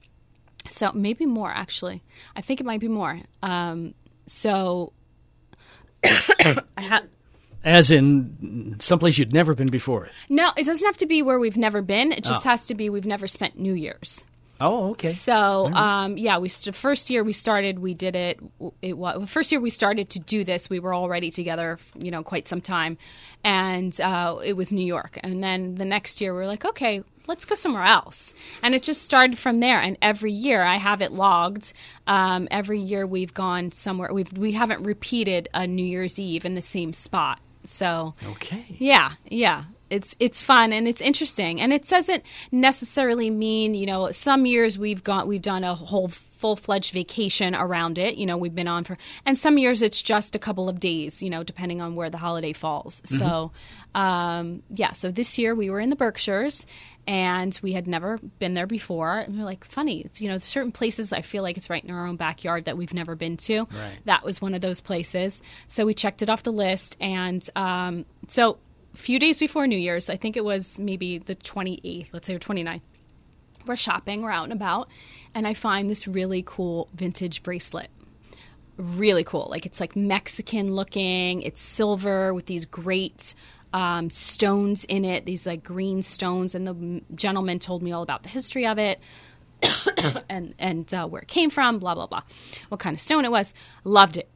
So 0.67 0.91
maybe 0.91 1.25
more, 1.25 1.49
actually. 1.49 2.03
I 2.35 2.41
think 2.41 2.59
it 2.59 2.65
might 2.65 2.81
be 2.81 2.89
more. 2.89 3.21
Um, 3.41 3.93
so 4.25 4.91
I 6.03 6.81
had 6.81 7.07
As 7.63 7.91
in 7.91 8.75
someplace 8.79 9.17
you'd 9.17 9.33
never 9.33 9.55
been 9.55 9.67
before. 9.67 10.09
No, 10.29 10.51
it 10.57 10.65
doesn't 10.65 10.85
have 10.85 10.97
to 10.97 11.05
be 11.05 11.21
where 11.21 11.39
we've 11.39 11.57
never 11.57 11.81
been. 11.81 12.11
It 12.11 12.23
just 12.23 12.43
has 12.43 12.65
to 12.65 12.75
be 12.75 12.89
we've 12.89 13.05
never 13.05 13.27
spent 13.27 13.57
New 13.57 13.73
Year's. 13.73 14.23
Oh, 14.61 14.91
okay. 14.91 15.11
So, 15.11 15.65
um, 15.73 16.17
yeah, 16.17 16.37
we 16.37 16.47
st- 16.47 16.75
first 16.75 17.09
year 17.09 17.23
we 17.23 17.33
started, 17.33 17.79
we 17.79 17.93
did 17.93 18.15
it. 18.15 18.39
It 18.81 18.97
was 18.97 19.29
first 19.29 19.51
year 19.51 19.59
we 19.59 19.69
started 19.69 20.09
to 20.11 20.19
do 20.19 20.43
this. 20.43 20.69
We 20.69 20.79
were 20.79 20.93
already 20.93 21.31
together, 21.31 21.79
you 21.97 22.11
know, 22.11 22.23
quite 22.23 22.47
some 22.47 22.61
time, 22.61 22.97
and 23.43 23.99
uh, 23.99 24.37
it 24.43 24.53
was 24.53 24.71
New 24.71 24.85
York. 24.85 25.19
And 25.21 25.43
then 25.43 25.75
the 25.75 25.85
next 25.85 26.21
year 26.21 26.33
we 26.33 26.39
were 26.39 26.47
like, 26.47 26.63
okay, 26.63 27.03
let's 27.27 27.45
go 27.45 27.55
somewhere 27.55 27.83
else. 27.83 28.33
And 28.61 28.75
it 28.75 28.83
just 28.83 29.01
started 29.01 29.37
from 29.37 29.59
there. 29.59 29.79
And 29.81 29.97
every 30.01 30.31
year 30.31 30.61
I 30.63 30.77
have 30.77 31.01
it 31.01 31.11
logged. 31.11 31.73
Um, 32.07 32.47
every 32.51 32.79
year 32.79 33.05
we've 33.05 33.33
gone 33.33 33.71
somewhere. 33.71 34.13
We've 34.13 34.31
we 34.31 34.53
haven't 34.53 34.83
repeated 34.83 35.49
a 35.53 35.67
New 35.67 35.85
Year's 35.85 36.19
Eve 36.19 36.45
in 36.45 36.55
the 36.55 36.61
same 36.61 36.93
spot. 36.93 37.39
So 37.63 38.13
Okay. 38.31 38.65
yeah, 38.79 39.13
yeah. 39.27 39.65
It's 39.89 40.15
it's 40.19 40.41
fun 40.43 40.73
and 40.73 40.87
it's 40.87 41.01
interesting. 41.01 41.61
And 41.61 41.71
it 41.71 41.87
doesn't 41.87 42.23
necessarily 42.51 43.29
mean, 43.29 43.75
you 43.75 43.85
know, 43.85 44.11
some 44.11 44.45
years 44.47 44.77
we've 44.77 45.03
got 45.03 45.27
we've 45.27 45.41
done 45.41 45.63
a 45.63 45.75
whole 45.75 46.07
full-fledged 46.07 46.93
vacation 46.93 47.55
around 47.55 47.97
it, 47.97 48.15
you 48.15 48.25
know, 48.25 48.35
we've 48.35 48.55
been 48.55 48.67
on 48.67 48.83
for 48.83 48.97
and 49.25 49.37
some 49.37 49.57
years 49.57 49.81
it's 49.81 50.01
just 50.01 50.35
a 50.35 50.39
couple 50.39 50.67
of 50.67 50.79
days, 50.79 51.21
you 51.23 51.29
know, 51.29 51.43
depending 51.43 51.79
on 51.79 51.95
where 51.95 52.09
the 52.09 52.17
holiday 52.17 52.53
falls. 52.53 53.01
Mm-hmm. 53.03 53.17
So, 53.17 53.51
um 53.95 54.63
yeah, 54.69 54.91
so 54.93 55.11
this 55.11 55.37
year 55.37 55.55
we 55.55 55.69
were 55.69 55.79
in 55.79 55.89
the 55.89 55.95
Berkshires 55.95 56.65
and 57.05 57.57
we 57.61 57.73
had 57.73 57.87
never 57.87 58.17
been 58.39 58.53
there 58.53 58.67
before. 58.67 59.19
And 59.19 59.35
we 59.35 59.41
are 59.41 59.45
like, 59.45 59.65
funny, 59.65 60.01
it's, 60.01 60.21
you 60.21 60.29
know, 60.29 60.37
certain 60.37 60.71
places 60.71 61.11
I 61.11 61.21
feel 61.21 61.43
like 61.43 61.57
it's 61.57 61.69
right 61.69 61.83
in 61.83 61.91
our 61.91 62.07
own 62.07 62.15
backyard 62.15 62.65
that 62.65 62.77
we've 62.77 62.93
never 62.93 63.15
been 63.15 63.37
to. 63.37 63.61
Right. 63.63 63.97
That 64.05 64.23
was 64.23 64.41
one 64.41 64.53
of 64.53 64.61
those 64.61 64.79
places. 64.79 65.41
So 65.67 65.85
we 65.85 65.93
checked 65.93 66.21
it 66.21 66.29
off 66.29 66.43
the 66.43 66.53
list. 66.53 66.95
And 67.01 67.47
um, 67.55 68.05
so 68.29 68.57
a 68.93 68.97
few 68.97 69.19
days 69.19 69.37
before 69.37 69.67
New 69.67 69.77
Year's, 69.77 70.09
I 70.09 70.15
think 70.15 70.37
it 70.37 70.45
was 70.45 70.79
maybe 70.79 71.17
the 71.17 71.35
28th, 71.35 72.07
let's 72.13 72.27
say, 72.27 72.35
or 72.35 72.39
29th, 72.39 72.81
we're 73.65 73.75
shopping, 73.75 74.21
we're 74.21 74.31
out 74.31 74.43
and 74.43 74.53
about, 74.53 74.89
and 75.33 75.47
I 75.47 75.53
find 75.53 75.89
this 75.89 76.07
really 76.07 76.43
cool 76.45 76.89
vintage 76.93 77.43
bracelet 77.43 77.89
really 78.75 79.23
cool. 79.23 79.47
Like 79.51 79.67
it's 79.67 79.79
like 79.79 79.95
Mexican 79.95 80.73
looking. 80.73 81.43
It's 81.43 81.61
silver 81.61 82.33
with 82.33 82.47
these 82.47 82.65
great 82.65 83.35
um, 83.73 84.09
stones 84.09 84.85
in 84.85 85.05
it. 85.05 85.25
These 85.25 85.45
like 85.45 85.63
green 85.63 86.01
stones. 86.01 86.55
And 86.55 86.65
the 86.67 87.01
gentleman 87.15 87.59
told 87.59 87.81
me 87.81 87.91
all 87.91 88.03
about 88.03 88.23
the 88.23 88.29
history 88.29 88.65
of 88.65 88.77
it. 88.77 88.99
and 90.29 90.53
and 90.59 90.93
uh, 90.93 91.07
where 91.07 91.21
it 91.21 91.27
came 91.27 91.49
from, 91.49 91.79
blah 91.79 91.95
blah 91.95 92.07
blah, 92.07 92.21
what 92.67 92.81
kind 92.81 92.93
of 92.93 92.99
stone 92.99 93.23
it 93.23 93.31
was. 93.31 93.53
Loved 93.83 94.17
it. 94.17 94.29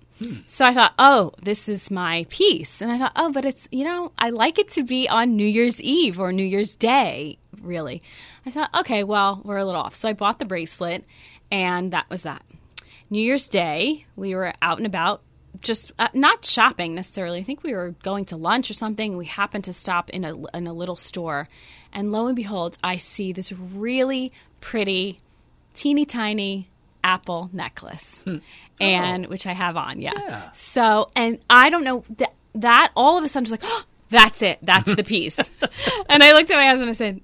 So 0.48 0.66
I 0.66 0.74
thought, 0.74 0.94
oh, 0.98 1.34
this 1.44 1.70
is 1.70 1.92
my 1.92 2.26
piece, 2.30 2.82
and 2.82 2.92
I 2.92 2.98
thought, 2.98 3.12
oh, 3.16 3.32
but 3.32 3.46
it's 3.46 3.68
you 3.72 3.84
know, 3.84 4.14
I 4.18 4.30
like 4.30 4.58
it 4.58 4.70
to 4.70 4.84
be 4.84 5.08
on 5.10 5.36
New 5.36 5.46
Year's 5.46 5.82
Eve 5.82 6.20
or 6.20 6.32
New 6.32 6.46
Year's 6.46 6.76
Day 6.78 7.38
really. 7.62 8.02
I 8.46 8.52
thought, 8.52 8.70
okay, 8.74 9.04
well, 9.04 9.42
we're 9.44 9.58
a 9.58 9.66
little 9.66 9.82
off. 9.82 9.96
So 9.96 10.10
I 10.10 10.14
bought 10.14 10.40
the 10.40 10.46
bracelet, 10.46 11.06
and 11.52 11.92
that 11.92 12.10
was 12.10 12.24
that. 12.24 12.44
New 13.10 13.22
Year's 13.22 13.48
Day, 13.48 14.06
we 14.16 14.36
were 14.36 14.54
out 14.62 14.78
and 14.78 14.88
about, 14.88 15.22
just 15.62 15.92
uh, 16.00 16.08
not 16.14 16.46
shopping 16.46 16.96
necessarily. 16.96 17.40
I 17.40 17.44
think 17.44 17.64
we 17.64 17.74
were 17.74 17.92
going 18.04 18.26
to 18.26 18.38
lunch 18.38 18.70
or 18.70 18.74
something. 18.74 19.18
We 19.18 19.26
happened 19.26 19.66
to 19.66 19.74
stop 19.74 20.10
in 20.10 20.26
a 20.26 20.36
in 20.56 20.68
a 20.68 20.74
little 20.74 20.96
store, 20.96 21.48
and 21.94 22.12
lo 22.12 22.28
and 22.28 22.36
behold, 22.36 22.78
I 22.84 22.98
see 22.98 23.32
this 23.32 23.52
really 23.52 24.32
pretty, 24.62 25.20
teeny 25.74 26.06
tiny 26.06 26.70
apple 27.04 27.50
necklace, 27.54 28.24
and 28.80 29.28
which 29.28 29.48
I 29.48 29.54
have 29.54 29.78
on. 29.78 30.02
Yeah. 30.02 30.14
Yeah. 30.16 30.52
So, 30.52 31.10
and 31.16 31.40
I 31.50 31.70
don't 31.70 31.84
know 31.84 32.04
that 32.18 32.34
that 32.56 32.92
all 32.96 33.18
of 33.18 33.24
a 33.24 33.30
sudden 33.30 33.50
was 33.50 33.52
like. 33.52 33.64
"Oh, 34.12 34.18
that's 34.18 34.42
it. 34.42 34.60
That's 34.62 34.94
the 34.94 35.04
piece. 35.04 35.38
and 36.10 36.24
I 36.24 36.34
looked 36.34 36.52
at 36.52 36.58
my 36.58 36.68
husband 36.68 36.90
and 36.90 36.90
I 36.90 36.94
said, 36.94 37.22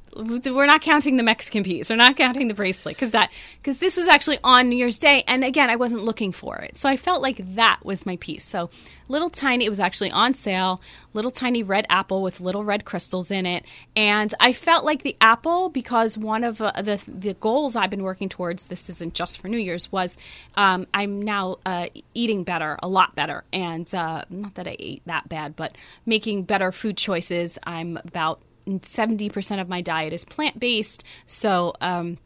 "We're 0.54 0.66
not 0.66 0.82
counting 0.82 1.18
the 1.18 1.24
Mexican 1.24 1.64
piece. 1.64 1.90
We're 1.90 1.96
not 1.96 2.16
counting 2.18 2.48
the 2.48 2.54
bracelet 2.54 2.96
because 2.96 3.12
that 3.12 3.32
because 3.62 3.80
this 3.80 3.98
was 3.98 4.08
actually 4.08 4.40
on 4.44 4.70
New 4.70 4.76
Year's 4.76 5.00
Day, 5.00 5.24
and 5.28 5.44
again, 5.44 5.70
I 5.70 5.76
wasn't 5.76 6.04
looking 6.04 6.32
for 6.32 6.58
it, 6.58 6.78
so 6.78 6.90
I 6.90 6.98
felt 6.98 7.22
like 7.22 7.56
that 7.56 7.80
was 7.84 8.06
my 8.06 8.18
piece. 8.18 8.44
So 8.44 8.70
little 9.14 9.30
tiny, 9.30 9.66
it 9.66 9.70
was 9.70 9.80
actually 9.80 10.12
on 10.12 10.34
sale. 10.34 10.82
Little 11.14 11.32
tiny 11.32 11.62
red 11.62 11.86
apple 11.90 12.24
with 12.24 12.42
little 12.42 12.66
red 12.66 12.84
crystals 12.84 13.30
in 13.30 13.46
it, 13.46 13.64
and 13.96 14.34
I 14.40 14.52
felt 14.52 14.84
like 14.84 15.04
the 15.04 15.16
apple 15.22 15.70
because 15.70 16.18
one 16.18 16.44
of 16.44 16.60
uh, 16.60 16.74
the 16.82 17.00
the 17.08 17.36
goals 17.36 17.76
I've 17.76 17.92
been 17.92 18.04
working 18.04 18.28
towards. 18.28 18.68
This 18.68 18.90
isn't 18.90 19.14
just 19.14 19.38
for 19.38 19.48
New 19.48 19.60
Year's. 19.60 19.92
Was 19.92 20.18
um, 20.56 20.88
I'm 20.94 21.22
now 21.22 21.58
uh, 21.66 21.88
eating 22.16 22.44
better, 22.44 22.78
a 22.82 22.88
lot 22.88 23.16
better, 23.16 23.44
and 23.54 23.94
uh, 23.94 24.26
not 24.30 24.56
that 24.56 24.68
I 24.68 24.76
ate 24.80 25.04
that 25.06 25.30
bad, 25.30 25.56
but 25.56 25.78
making 26.06 26.44
better 26.44 26.72
food 26.72 26.98
choices. 26.98 27.60
I'm 27.64 27.98
about 27.98 28.42
70% 28.68 29.62
of 29.62 29.70
my 29.70 29.82
diet 29.82 30.14
is 30.14 30.26
plant 30.26 30.60
based. 30.60 31.04
So, 31.28 31.74
um, 31.80 32.18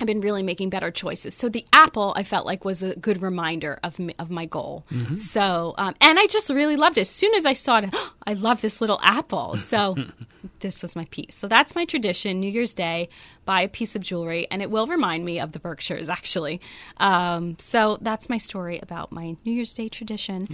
I've 0.00 0.06
been 0.06 0.20
really 0.20 0.42
making 0.42 0.70
better 0.70 0.90
choices. 0.90 1.34
So 1.34 1.48
the 1.48 1.66
apple 1.72 2.14
I 2.16 2.22
felt 2.22 2.46
like 2.46 2.64
was 2.64 2.82
a 2.82 2.96
good 2.96 3.20
reminder 3.20 3.78
of 3.82 3.98
me, 3.98 4.14
of 4.18 4.30
my 4.30 4.46
goal. 4.46 4.86
So 5.14 5.74
um, 5.76 5.94
and 6.00 6.18
I 6.18 6.26
just 6.26 6.48
really 6.50 6.76
loved 6.76 6.96
it. 6.98 7.02
As 7.02 7.10
soon 7.10 7.34
as 7.34 7.44
I 7.44 7.52
saw 7.52 7.78
it, 7.78 7.94
I 8.26 8.34
love 8.34 8.62
this 8.62 8.80
little 8.80 8.98
apple. 9.02 9.56
So 9.56 9.96
this 10.60 10.82
was 10.82 10.96
my 10.96 11.04
piece. 11.10 11.34
So 11.34 11.48
that's 11.48 11.74
my 11.74 11.84
tradition. 11.84 12.40
New 12.40 12.50
Year's 12.50 12.74
Day, 12.74 13.08
buy 13.44 13.62
a 13.62 13.68
piece 13.68 13.94
of 13.94 14.02
jewelry, 14.02 14.46
and 14.50 14.62
it 14.62 14.70
will 14.70 14.86
remind 14.86 15.24
me 15.24 15.38
of 15.38 15.52
the 15.52 15.58
Berkshires 15.58 16.08
actually. 16.08 16.60
Um, 16.96 17.56
so 17.58 17.98
that's 18.00 18.28
my 18.28 18.38
story 18.38 18.78
about 18.82 19.12
my 19.12 19.36
New 19.44 19.52
Year's 19.52 19.74
Day 19.74 19.88
tradition. 19.88 20.46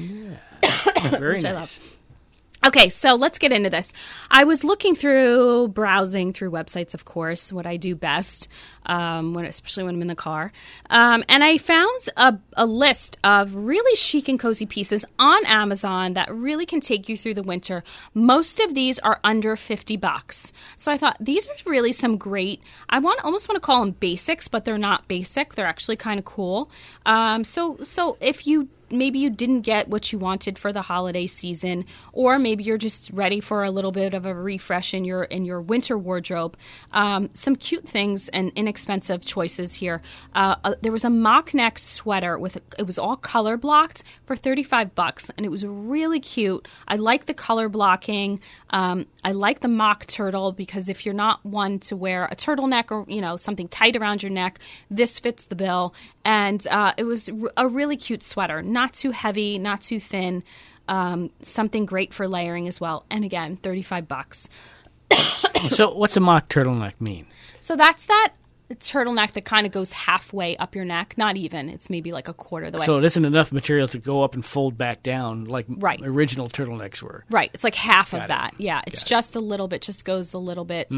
Very 1.10 1.38
I 1.38 1.52
nice. 1.52 1.80
Okay, 2.66 2.88
so 2.88 3.14
let's 3.14 3.38
get 3.38 3.52
into 3.52 3.70
this. 3.70 3.92
I 4.28 4.42
was 4.42 4.64
looking 4.64 4.96
through, 4.96 5.68
browsing 5.68 6.32
through 6.32 6.50
websites, 6.50 6.94
of 6.94 7.04
course, 7.04 7.52
what 7.52 7.64
I 7.64 7.76
do 7.76 7.94
best, 7.94 8.48
um, 8.86 9.34
when, 9.34 9.44
especially 9.44 9.84
when 9.84 9.94
I'm 9.94 10.02
in 10.02 10.08
the 10.08 10.16
car. 10.16 10.50
Um, 10.90 11.22
and 11.28 11.44
I 11.44 11.58
found 11.58 12.08
a, 12.16 12.36
a 12.54 12.66
list 12.66 13.18
of 13.22 13.54
really 13.54 13.94
chic 13.94 14.28
and 14.28 14.40
cozy 14.40 14.66
pieces 14.66 15.04
on 15.16 15.46
Amazon 15.46 16.14
that 16.14 16.28
really 16.34 16.66
can 16.66 16.80
take 16.80 17.08
you 17.08 17.16
through 17.16 17.34
the 17.34 17.44
winter. 17.44 17.84
Most 18.14 18.58
of 18.58 18.74
these 18.74 18.98
are 18.98 19.20
under 19.22 19.54
50 19.54 19.96
bucks. 19.98 20.52
So 20.74 20.90
I 20.90 20.96
thought 20.96 21.18
these 21.20 21.46
are 21.46 21.54
really 21.66 21.92
some 21.92 22.16
great, 22.16 22.60
I 22.90 22.98
want 22.98 23.22
almost 23.22 23.48
want 23.48 23.62
to 23.62 23.64
call 23.64 23.78
them 23.84 23.92
basics, 23.92 24.48
but 24.48 24.64
they're 24.64 24.76
not 24.76 25.06
basic. 25.06 25.54
They're 25.54 25.66
actually 25.66 25.98
kind 25.98 26.18
of 26.18 26.24
cool. 26.24 26.68
Um, 27.04 27.44
so, 27.44 27.76
so 27.84 28.16
if 28.20 28.44
you 28.44 28.68
maybe 28.90 29.18
you 29.18 29.30
didn't 29.30 29.62
get 29.62 29.88
what 29.88 30.12
you 30.12 30.18
wanted 30.18 30.58
for 30.58 30.72
the 30.72 30.82
holiday 30.82 31.26
season 31.26 31.84
or 32.12 32.38
maybe 32.38 32.64
you're 32.64 32.78
just 32.78 33.10
ready 33.12 33.40
for 33.40 33.64
a 33.64 33.70
little 33.70 33.92
bit 33.92 34.14
of 34.14 34.26
a 34.26 34.34
refresh 34.34 34.94
in 34.94 35.04
your 35.04 35.24
in 35.24 35.44
your 35.44 35.60
winter 35.60 35.96
wardrobe. 35.98 36.56
Um, 36.92 37.30
some 37.32 37.56
cute 37.56 37.86
things 37.88 38.28
and 38.30 38.52
inexpensive 38.56 39.24
choices 39.24 39.74
here. 39.74 40.02
Uh, 40.34 40.56
uh, 40.64 40.74
there 40.82 40.92
was 40.92 41.04
a 41.04 41.10
mock 41.10 41.54
neck 41.54 41.78
sweater 41.78 42.38
with 42.38 42.56
a, 42.56 42.62
it 42.78 42.86
was 42.86 42.98
all 42.98 43.16
color 43.16 43.56
blocked 43.56 44.02
for 44.24 44.36
35 44.36 44.94
bucks 44.94 45.30
and 45.36 45.44
it 45.44 45.50
was 45.50 45.64
really 45.64 46.20
cute. 46.20 46.66
I 46.88 46.96
like 46.96 47.26
the 47.26 47.34
color 47.34 47.68
blocking. 47.68 48.40
Um, 48.70 49.06
i 49.24 49.32
like 49.32 49.60
the 49.60 49.68
mock 49.68 50.06
turtle 50.06 50.52
because 50.52 50.88
if 50.88 51.04
you're 51.04 51.14
not 51.14 51.44
one 51.44 51.78
to 51.80 51.96
wear 51.96 52.26
a 52.26 52.36
turtleneck 52.36 52.90
or 52.90 53.04
you 53.08 53.20
know 53.20 53.36
something 53.36 53.68
tight 53.68 53.96
around 53.96 54.22
your 54.22 54.32
neck 54.32 54.58
this 54.90 55.18
fits 55.18 55.46
the 55.46 55.54
bill. 55.54 55.94
And 56.24 56.66
uh, 56.68 56.92
it 56.96 57.04
was 57.04 57.30
a 57.56 57.68
really 57.68 57.96
cute 57.96 58.22
sweater 58.22 58.62
not 58.80 58.92
too 58.92 59.10
heavy 59.10 59.58
not 59.58 59.80
too 59.80 59.98
thin 59.98 60.44
um, 60.88 61.30
something 61.40 61.84
great 61.86 62.12
for 62.14 62.28
layering 62.28 62.68
as 62.68 62.80
well 62.80 62.98
and 63.10 63.24
again 63.24 63.56
35 63.56 64.06
bucks 64.06 64.48
So, 65.70 65.94
what's 65.94 66.16
a 66.16 66.20
mock 66.20 66.48
turtleneck 66.48 66.94
mean? 67.00 67.26
so 67.60 67.74
that's 67.74 68.06
that 68.06 68.32
turtleneck 68.74 69.32
that 69.32 69.44
kind 69.44 69.64
of 69.66 69.72
goes 69.72 69.92
halfway 69.92 70.56
up 70.56 70.74
your 70.74 70.84
neck 70.84 71.14
not 71.16 71.36
even 71.36 71.68
it's 71.68 71.88
maybe 71.88 72.10
like 72.12 72.26
a 72.28 72.34
quarter 72.34 72.66
of 72.66 72.72
the 72.72 72.78
way 72.78 72.84
So, 72.84 72.96
it 72.96 73.04
isn't 73.04 73.24
enough 73.24 73.52
material 73.52 73.86
to 73.88 73.98
go 73.98 74.22
up 74.22 74.34
and 74.34 74.44
fold 74.44 74.76
back 74.76 75.02
down 75.02 75.44
like 75.44 75.66
Right. 75.68 76.00
original 76.02 76.48
turtlenecks 76.48 77.02
were. 77.02 77.24
Right. 77.30 77.50
It's 77.54 77.62
like 77.64 77.74
half 77.74 78.12
of 78.12 78.22
it. 78.24 78.28
that. 78.28 78.54
Yeah. 78.58 78.82
It's 78.86 79.00
Got 79.00 79.06
it. 79.06 79.08
just 79.10 79.36
a 79.36 79.40
little 79.40 79.68
bit, 79.68 79.82
just 79.82 80.04
goes 80.04 80.34
a 80.34 80.38
little 80.38 80.64
bit. 80.64 80.88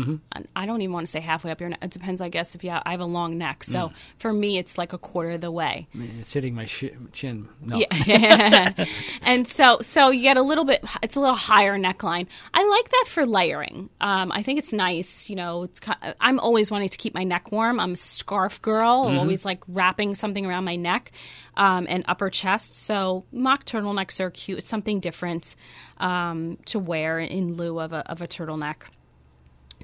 I 0.56 0.66
don't 0.66 0.80
even 0.82 0.92
want 0.92 1.06
to 1.06 1.10
say 1.10 1.20
halfway 1.20 1.50
up 1.50 1.60
your 1.60 1.68
neck. 1.70 1.78
It 1.82 1.90
depends, 1.90 2.20
I 2.20 2.28
guess, 2.28 2.54
if 2.54 2.64
you 2.64 2.70
have, 2.70 2.82
I 2.86 2.92
have 2.92 3.00
a 3.00 3.04
long 3.04 3.36
neck. 3.38 3.64
So 3.64 3.92
for 4.18 4.32
me, 4.32 4.58
it's 4.58 4.78
like 4.78 4.92
a 4.92 4.98
quarter 4.98 5.32
of 5.32 5.40
the 5.40 5.50
way. 5.50 5.88
It's 6.20 6.32
hitting 6.32 6.54
my 6.54 6.64
shi 6.64 6.92
chin. 7.12 7.48
No. 7.60 7.82
Yeah. 8.06 8.72
and 9.22 9.46
so, 9.46 9.78
so 9.82 10.10
you 10.10 10.22
get 10.22 10.36
a 10.36 10.42
little 10.42 10.64
bit, 10.64 10.82
it's 11.02 11.16
a 11.16 11.20
little 11.20 11.34
higher 11.36 11.78
neckline. 11.78 12.26
I 12.54 12.64
like 12.66 12.88
that 12.90 13.04
for 13.08 13.26
layering. 13.26 13.90
Um, 14.00 14.32
I 14.32 14.42
think 14.42 14.58
it's 14.58 14.72
nice. 14.72 15.28
You 15.28 15.36
know, 15.36 15.64
it's, 15.64 15.80
I'm 16.20 16.38
always 16.40 16.70
wanting 16.70 16.88
to 16.88 16.96
keep 16.98 17.14
my 17.14 17.24
neck 17.24 17.50
warm. 17.52 17.57
I'm 17.66 17.80
a 17.80 17.96
scarf 17.96 18.60
girl. 18.62 19.06
I'm 19.08 19.18
always 19.18 19.44
like 19.44 19.62
wrapping 19.68 20.14
something 20.14 20.46
around 20.46 20.64
my 20.64 20.76
neck 20.76 21.12
um, 21.56 21.86
and 21.88 22.04
upper 22.08 22.30
chest. 22.30 22.76
So 22.76 23.24
mock 23.32 23.64
turtlenecks 23.64 24.20
are 24.20 24.30
cute. 24.30 24.58
It's 24.58 24.68
something 24.68 25.00
different 25.00 25.56
um, 25.98 26.58
to 26.66 26.78
wear 26.78 27.18
in 27.18 27.54
lieu 27.54 27.80
of 27.80 27.92
a, 27.92 28.08
of 28.10 28.22
a 28.22 28.28
turtleneck. 28.28 28.84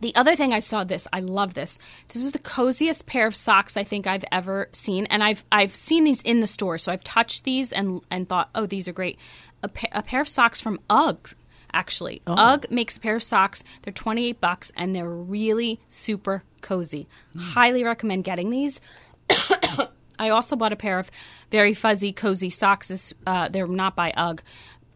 The 0.01 0.15
other 0.17 0.35
thing 0.35 0.53
I 0.53 0.59
saw 0.59 0.85
this, 0.85 1.07
I 1.13 1.21
love 1.21 1.55
this. 1.55 1.79
This 2.09 2.25
is 2.25 2.33
the 2.33 2.39
coziest 2.39 3.07
pair 3.07 3.27
of 3.27 3.37
socks 3.37 3.77
I 3.77 3.85
think 3.85 4.07
I've 4.07 4.25
ever 4.33 4.69
seen, 4.73 5.07
and 5.07 5.23
I've 5.23 5.45
I've 5.53 5.75
seen 5.75 6.05
these 6.05 6.21
in 6.23 6.41
the 6.41 6.47
store, 6.47 6.79
so 6.79 6.91
I've 6.91 7.05
touched 7.05 7.45
these 7.45 7.73
and 7.73 8.01
and 8.11 8.29
thought, 8.29 8.51
oh, 8.55 8.67
these 8.67 8.89
are 8.89 8.93
great. 8.93 9.19
A, 9.63 9.69
pa- 9.69 9.89
a 9.93 10.03
pair 10.03 10.21
of 10.21 10.29
socks 10.29 10.61
from 10.61 10.81
UGG, 10.91 11.35
actually. 11.75 12.23
UGG 12.27 12.71
makes 12.71 12.97
a 12.97 13.01
pair 13.01 13.17
of 13.17 13.23
socks. 13.23 13.63
They're 13.83 13.93
twenty 13.93 14.27
eight 14.27 14.41
bucks, 14.41 14.73
and 14.77 14.95
they're 14.95 15.11
really 15.11 15.81
super 15.89 16.45
cozy. 16.63 17.07
Highly 17.37 17.85
recommend 17.85 18.25
getting 18.25 18.51
these. 18.51 18.81
I 20.19 20.31
also 20.31 20.57
bought 20.57 20.73
a 20.73 20.77
pair 20.77 20.99
of 20.99 21.11
very 21.51 21.75
fuzzy, 21.75 22.13
cozy 22.13 22.51
socks. 22.51 23.13
Uh, 23.27 23.49
they're 23.49 23.67
not 23.67 23.97
by 23.97 24.13
UGG, 24.17 24.43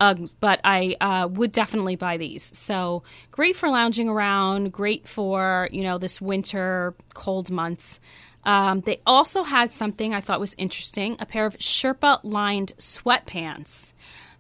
UGG, 0.01 0.31
but 0.41 0.61
I 0.65 0.97
uh, 1.01 1.29
would 1.29 1.53
definitely 1.53 1.97
buy 1.97 2.17
these. 2.17 2.57
So 2.57 3.03
great 3.31 3.57
for 3.57 3.69
lounging 3.69 4.09
around. 4.09 4.73
Great 4.73 5.09
for 5.09 5.69
you 5.73 5.83
know 5.83 5.99
this 5.99 6.21
winter 6.21 6.95
cold 7.15 7.51
months. 7.51 8.01
Um, 8.45 8.81
they 8.81 9.01
also 9.05 9.43
had 9.43 9.73
something 9.73 10.15
I 10.15 10.21
thought 10.21 10.41
was 10.41 10.55
interesting: 10.59 11.17
a 11.19 11.27
pair 11.27 11.47
of 11.47 11.57
Sherpa 11.59 12.21
lined 12.23 12.73
sweatpants. 12.79 13.93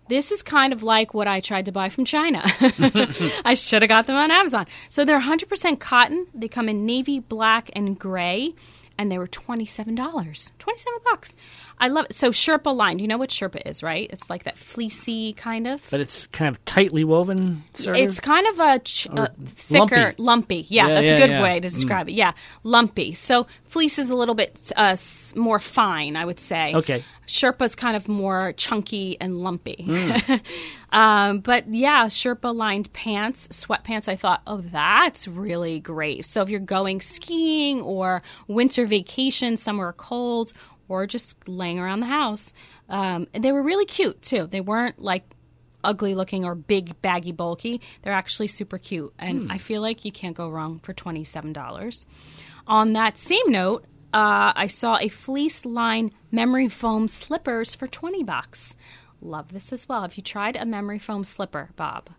This 0.08 0.32
is 0.32 0.42
kind 0.42 0.72
of 0.72 0.82
like 0.82 1.12
what 1.14 1.28
I 1.28 1.40
tried 1.40 1.66
to 1.66 1.72
buy 1.72 1.88
from 1.88 2.04
China. 2.04 2.42
I 3.44 3.54
should 3.54 3.82
have 3.82 3.88
got 3.88 4.06
them 4.06 4.16
on 4.16 4.30
Amazon. 4.30 4.66
So 4.88 5.04
they're 5.04 5.20
100% 5.20 5.80
cotton. 5.80 6.26
They 6.34 6.48
come 6.48 6.68
in 6.68 6.86
navy, 6.86 7.20
black, 7.20 7.70
and 7.74 7.98
gray, 7.98 8.54
and 8.96 9.12
they 9.12 9.18
were 9.18 9.28
$27. 9.28 10.50
27 10.58 10.98
bucks. 11.04 11.36
I 11.80 11.88
love 11.88 12.06
it. 12.06 12.12
So 12.14 12.30
Sherpa 12.30 12.74
lined. 12.74 13.00
You 13.00 13.08
know 13.08 13.18
what 13.18 13.30
Sherpa 13.30 13.62
is, 13.66 13.82
right? 13.82 14.08
It's 14.12 14.28
like 14.28 14.44
that 14.44 14.58
fleecy 14.58 15.32
kind 15.34 15.66
of. 15.66 15.82
But 15.90 16.00
it's 16.00 16.26
kind 16.26 16.48
of 16.48 16.64
tightly 16.64 17.04
woven, 17.04 17.64
It's 17.74 18.16
of. 18.18 18.22
kind 18.22 18.46
of 18.48 18.60
a 18.60 18.78
ch- 18.80 19.06
uh, 19.10 19.28
thicker, 19.46 20.14
lumpy. 20.18 20.22
lumpy. 20.22 20.66
Yeah, 20.68 20.88
Yeah, 20.88 20.94
that's 20.94 21.06
yeah, 21.06 21.14
a 21.14 21.18
good 21.18 21.30
yeah. 21.30 21.42
way 21.42 21.54
to 21.54 21.68
describe 21.68 22.08
it. 22.08 22.12
Yeah, 22.12 22.32
lumpy. 22.64 23.14
So 23.14 23.46
fleece 23.66 23.98
is 23.98 24.10
a 24.10 24.16
little 24.16 24.34
bit 24.34 24.72
uh, 24.76 24.96
more 25.36 25.58
fine, 25.60 26.16
I 26.16 26.24
would 26.24 26.40
say. 26.40 26.74
Okay. 26.74 27.04
Sherpa's 27.26 27.74
kind 27.74 27.94
of 27.94 28.08
more 28.08 28.54
chunky 28.56 29.18
and 29.20 29.38
lumpy. 29.40 29.84
Hmm. 29.84 30.34
um, 30.96 31.40
but 31.40 31.68
yeah, 31.72 32.06
Sherpa 32.06 32.54
lined 32.54 32.90
pants, 32.94 33.48
sweatpants. 33.48 34.08
I 34.08 34.16
thought, 34.16 34.40
oh, 34.46 34.62
that's 34.62 35.28
really 35.28 35.78
great. 35.78 36.24
So 36.24 36.40
if 36.42 36.48
you're 36.48 36.60
going 36.60 37.02
skiing 37.02 37.82
or 37.82 38.22
winter 38.46 38.86
vacation 38.86 39.56
somewhere 39.58 39.92
cold 39.92 40.54
or 40.88 41.06
just 41.06 41.48
laying 41.48 41.78
around 41.78 42.00
the 42.00 42.06
house, 42.06 42.52
um, 42.88 43.26
they 43.32 43.52
were 43.52 43.62
really 43.62 43.86
cute 43.86 44.20
too. 44.22 44.46
They 44.46 44.60
weren't 44.60 45.00
like 45.00 45.24
ugly 45.84 46.14
looking 46.14 46.44
or 46.44 46.54
big, 46.54 47.00
baggy, 47.02 47.32
bulky. 47.32 47.80
They're 48.02 48.12
actually 48.12 48.48
super 48.48 48.78
cute. 48.78 49.12
And 49.18 49.50
I 49.52 49.58
feel 49.58 49.80
like 49.80 50.04
you 50.04 50.12
can't 50.12 50.36
go 50.36 50.48
wrong 50.48 50.80
for 50.82 50.92
$27. 50.92 52.04
On 52.66 52.92
that 52.92 53.16
same 53.16 53.50
note, 53.50 53.84
uh, 54.12 54.52
I 54.54 54.66
saw 54.66 54.98
a 54.98 55.08
fleece 55.08 55.64
line 55.64 56.12
memory 56.30 56.68
foam 56.68 57.08
slippers 57.08 57.74
for 57.74 57.86
20 57.86 58.22
bucks. 58.24 58.76
Love 59.20 59.52
this 59.52 59.72
as 59.72 59.88
well. 59.88 60.02
Have 60.02 60.16
you 60.16 60.22
tried 60.22 60.56
a 60.56 60.64
memory 60.64 60.98
foam 60.98 61.24
slipper, 61.24 61.70
Bob? 61.76 62.10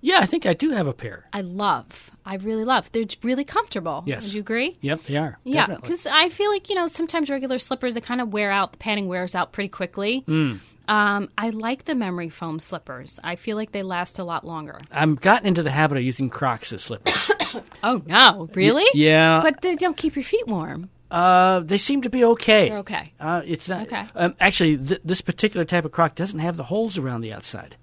Yeah, 0.00 0.20
I 0.20 0.26
think 0.26 0.46
I 0.46 0.52
do 0.52 0.70
have 0.70 0.86
a 0.86 0.92
pair. 0.92 1.26
I 1.32 1.40
love. 1.40 2.10
I 2.24 2.36
really 2.36 2.64
love. 2.64 2.90
They're 2.92 3.04
really 3.22 3.44
comfortable. 3.44 4.04
Yes. 4.06 4.26
Would 4.26 4.34
you 4.34 4.40
agree? 4.40 4.76
Yep, 4.80 5.02
they 5.04 5.16
are. 5.16 5.38
Yeah, 5.44 5.66
because 5.66 6.06
I 6.06 6.28
feel 6.28 6.50
like 6.50 6.68
you 6.68 6.76
know 6.76 6.86
sometimes 6.86 7.30
regular 7.30 7.58
slippers 7.58 7.94
they 7.94 8.00
kind 8.00 8.20
of 8.20 8.32
wear 8.32 8.50
out. 8.50 8.72
The 8.72 8.78
padding 8.78 9.08
wears 9.08 9.34
out 9.34 9.52
pretty 9.52 9.68
quickly. 9.70 10.20
Hmm. 10.26 10.56
Um, 10.86 11.28
I 11.36 11.50
like 11.50 11.84
the 11.84 11.94
memory 11.94 12.30
foam 12.30 12.58
slippers. 12.60 13.20
I 13.22 13.36
feel 13.36 13.56
like 13.58 13.72
they 13.72 13.82
last 13.82 14.18
a 14.18 14.24
lot 14.24 14.46
longer. 14.46 14.78
I've 14.90 15.20
gotten 15.20 15.46
into 15.46 15.62
the 15.62 15.70
habit 15.70 15.98
of 15.98 16.04
using 16.04 16.30
Crocs 16.30 16.72
as 16.72 16.82
slippers. 16.82 17.30
Oh 17.82 18.02
no, 18.06 18.48
really? 18.54 18.84
yeah, 18.92 19.40
But 19.42 19.62
they 19.62 19.74
don't 19.76 19.96
keep 19.96 20.16
your 20.16 20.22
feet 20.24 20.46
warm. 20.46 20.90
uh, 21.10 21.60
they 21.60 21.78
seem 21.78 22.02
to 22.02 22.10
be 22.10 22.22
okay. 22.24 22.68
They're 22.68 22.78
okay. 22.78 23.12
Uh, 23.18 23.40
it's 23.46 23.68
not. 23.68 23.82
Okay. 23.86 24.04
Um, 24.14 24.34
actually, 24.40 24.76
th- 24.76 25.00
this 25.04 25.22
particular 25.22 25.64
type 25.64 25.84
of 25.86 25.92
Croc 25.92 26.14
doesn't 26.14 26.40
have 26.40 26.56
the 26.58 26.64
holes 26.64 26.98
around 26.98 27.22
the 27.22 27.32
outside. 27.32 27.76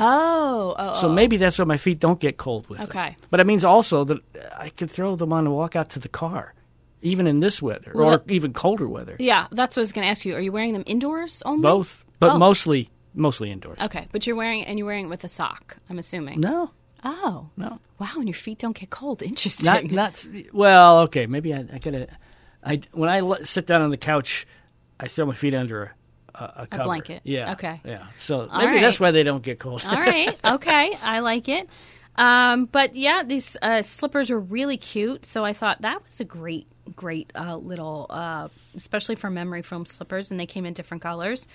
Oh, 0.00 0.74
oh, 0.78 0.94
So 0.94 1.08
oh. 1.08 1.12
maybe 1.12 1.36
that's 1.36 1.58
why 1.58 1.64
my 1.64 1.76
feet 1.76 1.98
don't 2.00 2.20
get 2.20 2.36
cold 2.36 2.68
with 2.68 2.80
it. 2.80 2.84
Okay. 2.84 3.16
But 3.30 3.40
it 3.40 3.46
means 3.46 3.64
also 3.64 4.04
that 4.04 4.18
I 4.56 4.70
could 4.70 4.90
throw 4.90 5.16
them 5.16 5.32
on 5.32 5.46
and 5.46 5.54
walk 5.54 5.76
out 5.76 5.90
to 5.90 5.98
the 5.98 6.08
car, 6.08 6.54
even 7.02 7.26
in 7.26 7.40
this 7.40 7.60
weather 7.62 7.92
Well, 7.94 8.08
or 8.08 8.10
that- 8.18 8.30
even 8.30 8.52
colder 8.52 8.88
weather. 8.88 9.16
yeah. 9.18 9.46
That's 9.50 9.76
what 9.76 9.80
I 9.80 9.82
was 9.82 9.92
going 9.92 10.04
to 10.06 10.10
ask 10.10 10.24
you. 10.24 10.34
Are 10.34 10.40
you 10.40 10.52
wearing 10.52 10.72
them 10.72 10.84
indoors 10.86 11.42
only? 11.44 11.62
Both, 11.62 12.04
but 12.20 12.32
Oh. 12.32 12.38
mostly 12.38 12.90
mostly 13.14 13.50
indoors. 13.50 13.78
Okay, 13.80 14.06
but 14.12 14.26
you're 14.26 14.36
wearing 14.36 14.64
and 14.64 14.78
you're 14.78 14.86
wearing 14.86 15.06
it 15.06 15.08
with 15.08 15.24
a 15.24 15.28
sock. 15.28 15.78
I'm 15.90 15.98
assuming. 15.98 16.40
No, 16.40 16.70
Oh, 17.04 17.48
no, 17.56 17.78
wow. 18.00 18.08
And 18.16 18.26
your 18.28 18.34
feet 18.34 18.58
don't 18.58 18.76
get 18.78 18.90
cold. 18.90 19.22
Interesting. 19.32 19.64
not 19.66 19.90
not. 19.90 20.28
Well, 20.52 21.00
okay, 21.02 21.26
maybe 21.26 21.54
I, 21.54 21.64
I 21.72 21.78
gotta. 21.78 22.08
I 22.62 22.80
when 22.92 23.08
I 23.08 23.42
sit 23.44 23.66
down 23.66 23.82
on 23.82 23.90
the 23.90 23.96
couch, 23.96 24.46
I 25.00 25.06
throw 25.08 25.26
my 25.26 25.34
feet 25.34 25.54
under 25.54 25.82
a 25.84 25.90
a, 26.38 26.68
a, 26.70 26.84
blanket. 26.84 27.22
Yeah. 27.24 27.52
Okay. 27.52 27.80
Yeah. 27.84 28.06
So 28.16 28.48
maybe 28.56 28.80
that's 28.80 29.00
why 29.00 29.10
they 29.10 29.22
don't 29.22 29.42
get 29.42 29.58
cold. 29.58 29.84
All 29.86 29.96
right. 29.96 30.36
Okay. 30.44 30.96
I 31.02 31.20
like 31.20 31.48
it. 31.48 31.68
Um, 32.16 32.66
but 32.66 32.96
yeah, 32.96 33.22
these 33.22 33.56
uh, 33.62 33.82
slippers 33.82 34.30
are 34.30 34.38
really 34.38 34.76
cute. 34.76 35.24
So 35.24 35.44
I 35.44 35.52
thought 35.52 35.82
that 35.82 36.04
was 36.04 36.20
a 36.20 36.24
great, 36.24 36.66
great 36.96 37.30
uh, 37.34 37.56
little, 37.56 38.06
uh, 38.10 38.48
especially 38.74 39.14
for 39.14 39.30
memory 39.30 39.62
foam 39.62 39.86
slippers, 39.86 40.30
and 40.30 40.38
they 40.40 40.46
came 40.46 40.66
in 40.66 40.74
different 40.74 41.02
colors. 41.02 41.46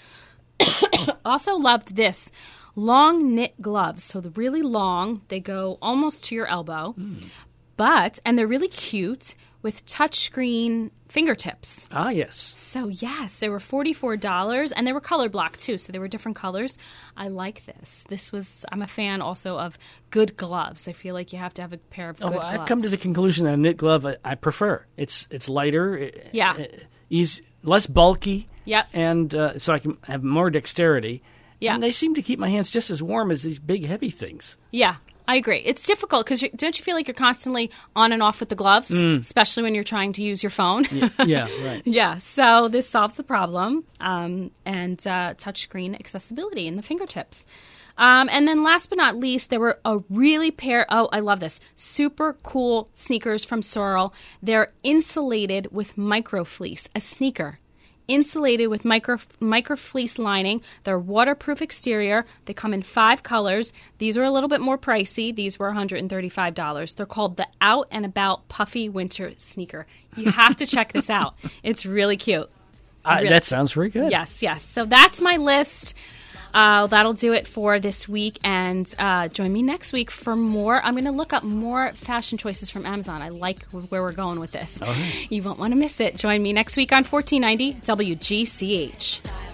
also 1.25 1.55
loved 1.55 1.95
this 1.95 2.31
long 2.75 3.35
knit 3.35 3.59
gloves. 3.61 4.03
So 4.03 4.21
they're 4.21 4.31
really 4.31 4.61
long. 4.61 5.21
They 5.27 5.39
go 5.39 5.77
almost 5.81 6.25
to 6.25 6.35
your 6.35 6.47
elbow, 6.47 6.95
but 7.75 8.19
and 8.25 8.37
they're 8.37 8.47
really 8.47 8.67
cute 8.67 9.35
with 9.63 9.83
touchscreen 9.85 10.91
fingertips. 11.09 11.87
ah, 11.91 12.09
yes. 12.09 12.35
So 12.35 12.87
yes, 12.89 13.39
they 13.39 13.49
were 13.49 13.59
forty 13.59 13.93
four 13.93 14.17
dollars, 14.17 14.71
and 14.71 14.85
they 14.85 14.93
were 14.93 15.01
color 15.01 15.29
blocked 15.29 15.59
too. 15.59 15.77
So 15.77 15.91
they 15.91 15.99
were 15.99 16.07
different 16.07 16.35
colors. 16.35 16.77
I 17.17 17.29
like 17.29 17.65
this. 17.65 18.05
This 18.09 18.31
was. 18.31 18.65
I'm 18.71 18.81
a 18.81 18.87
fan 18.87 19.21
also 19.21 19.57
of 19.57 19.77
good 20.11 20.37
gloves. 20.37 20.87
I 20.87 20.91
feel 20.91 21.13
like 21.15 21.33
you 21.33 21.39
have 21.39 21.53
to 21.55 21.61
have 21.61 21.73
a 21.73 21.77
pair 21.77 22.09
of 22.09 22.19
good 22.19 22.27
Oh, 22.29 22.33
gloves. 22.33 22.59
I've 22.59 22.67
come 22.67 22.81
to 22.81 22.89
the 22.89 22.97
conclusion 22.97 23.45
that 23.45 23.53
a 23.53 23.57
knit 23.57 23.77
glove 23.77 24.05
I, 24.05 24.17
I 24.23 24.35
prefer. 24.35 24.85
It's 24.97 25.27
it's 25.31 25.49
lighter. 25.49 25.97
i- 26.13 26.29
Yeah. 26.31 26.53
i- 26.57 26.69
eas 27.09 27.41
less 27.63 27.87
bulky. 27.87 28.47
Yep. 28.65 28.87
And 28.93 29.35
uh, 29.35 29.59
so 29.59 29.73
I 29.73 29.79
can 29.79 29.97
have 30.03 30.23
more 30.23 30.49
dexterity. 30.49 31.21
Yeah. 31.59 31.73
And 31.75 31.83
they 31.83 31.91
seem 31.91 32.15
to 32.15 32.21
keep 32.21 32.39
my 32.39 32.49
hands 32.49 32.69
just 32.69 32.89
as 32.91 33.01
warm 33.03 33.29
as 33.31 33.43
these 33.43 33.59
big 33.59 33.85
heavy 33.85 34.09
things. 34.09 34.57
Yeah, 34.71 34.95
I 35.27 35.35
agree. 35.37 35.59
It's 35.59 35.83
difficult 35.83 36.25
because 36.25 36.43
don't 36.55 36.77
you 36.77 36.83
feel 36.83 36.95
like 36.95 37.07
you're 37.07 37.15
constantly 37.15 37.71
on 37.95 38.11
and 38.11 38.21
off 38.21 38.39
with 38.39 38.49
the 38.49 38.55
gloves, 38.55 38.91
especially 38.91 39.63
when 39.63 39.73
you're 39.75 39.83
trying 39.83 40.13
to 40.13 40.23
use 40.23 40.43
your 40.43 40.49
phone. 40.49 40.85
yeah. 41.25 41.47
Right. 41.63 41.81
Yeah, 41.85 42.17
so 42.17 42.67
this 42.67 42.87
solves 42.89 43.15
the 43.15 43.23
problem 43.23 43.85
um, 44.01 44.51
and 44.65 44.99
uh, 45.07 45.33
touchscreen 45.35 45.95
accessibility 45.97 46.67
in 46.67 46.75
the 46.75 46.81
fingertips. 46.81 47.45
Um, 47.97 48.27
and 48.31 48.47
then 48.47 48.63
last 48.63 48.89
but 48.89 48.97
not 48.97 49.15
least, 49.15 49.49
there 49.49 49.59
were 49.59 49.79
a 49.85 49.99
really 50.09 50.51
pair. 50.51 50.85
Oh, 50.89 51.09
I 51.11 51.19
love 51.19 51.39
this. 51.39 51.59
Super 51.75 52.33
cool 52.43 52.89
sneakers 52.93 53.45
from 53.45 53.61
Sorel. 53.61 54.13
They're 54.41 54.71
insulated 54.81 55.71
with 55.71 55.97
micro 55.97 56.43
fleece, 56.43 56.89
a 56.95 56.99
sneaker. 56.99 57.59
Insulated 58.07 58.67
with 58.67 58.83
micro, 58.83 59.17
micro 59.39 59.75
fleece 59.77 60.19
lining. 60.19 60.61
They're 60.83 60.99
waterproof 60.99 61.61
exterior. 61.61 62.25
They 62.45 62.53
come 62.53 62.73
in 62.73 62.83
five 62.83 63.23
colors. 63.23 63.71
These 63.97 64.17
are 64.17 64.23
a 64.23 64.31
little 64.31 64.49
bit 64.49 64.59
more 64.59 64.77
pricey. 64.77 65.33
These 65.33 65.57
were 65.57 65.71
$135. 65.71 66.95
They're 66.95 67.05
called 67.05 67.37
the 67.37 67.47
Out 67.61 67.87
and 67.91 68.05
About 68.05 68.47
Puffy 68.49 68.89
Winter 68.89 69.31
Sneaker. 69.37 69.85
You 70.17 70.31
have 70.31 70.57
to 70.57 70.65
check 70.65 70.91
this 70.93 71.09
out. 71.09 71.35
It's 71.63 71.85
really 71.85 72.17
cute. 72.17 72.49
Really- 73.05 73.29
that 73.29 73.45
sounds 73.45 73.73
very 73.73 73.89
good. 73.89 74.11
Yes, 74.11 74.43
yes. 74.43 74.63
So 74.63 74.85
that's 74.85 75.21
my 75.21 75.37
list. 75.37 75.93
Uh, 76.53 76.87
that'll 76.87 77.13
do 77.13 77.33
it 77.33 77.47
for 77.47 77.79
this 77.79 78.07
week. 78.07 78.39
And 78.43 78.93
uh, 78.99 79.27
join 79.29 79.51
me 79.51 79.61
next 79.63 79.93
week 79.93 80.11
for 80.11 80.35
more. 80.35 80.81
I'm 80.83 80.93
going 80.93 81.05
to 81.05 81.11
look 81.11 81.33
up 81.33 81.43
more 81.43 81.93
fashion 81.93 82.37
choices 82.37 82.69
from 82.69 82.85
Amazon. 82.85 83.21
I 83.21 83.29
like 83.29 83.63
where 83.71 84.01
we're 84.01 84.11
going 84.11 84.39
with 84.39 84.51
this. 84.51 84.79
You 85.29 85.43
won't 85.43 85.59
want 85.59 85.73
to 85.73 85.79
miss 85.79 85.99
it. 85.99 86.15
Join 86.15 86.41
me 86.43 86.53
next 86.53 86.77
week 86.77 86.91
on 86.91 87.03
1490 87.03 87.73
WGCH. 87.81 89.52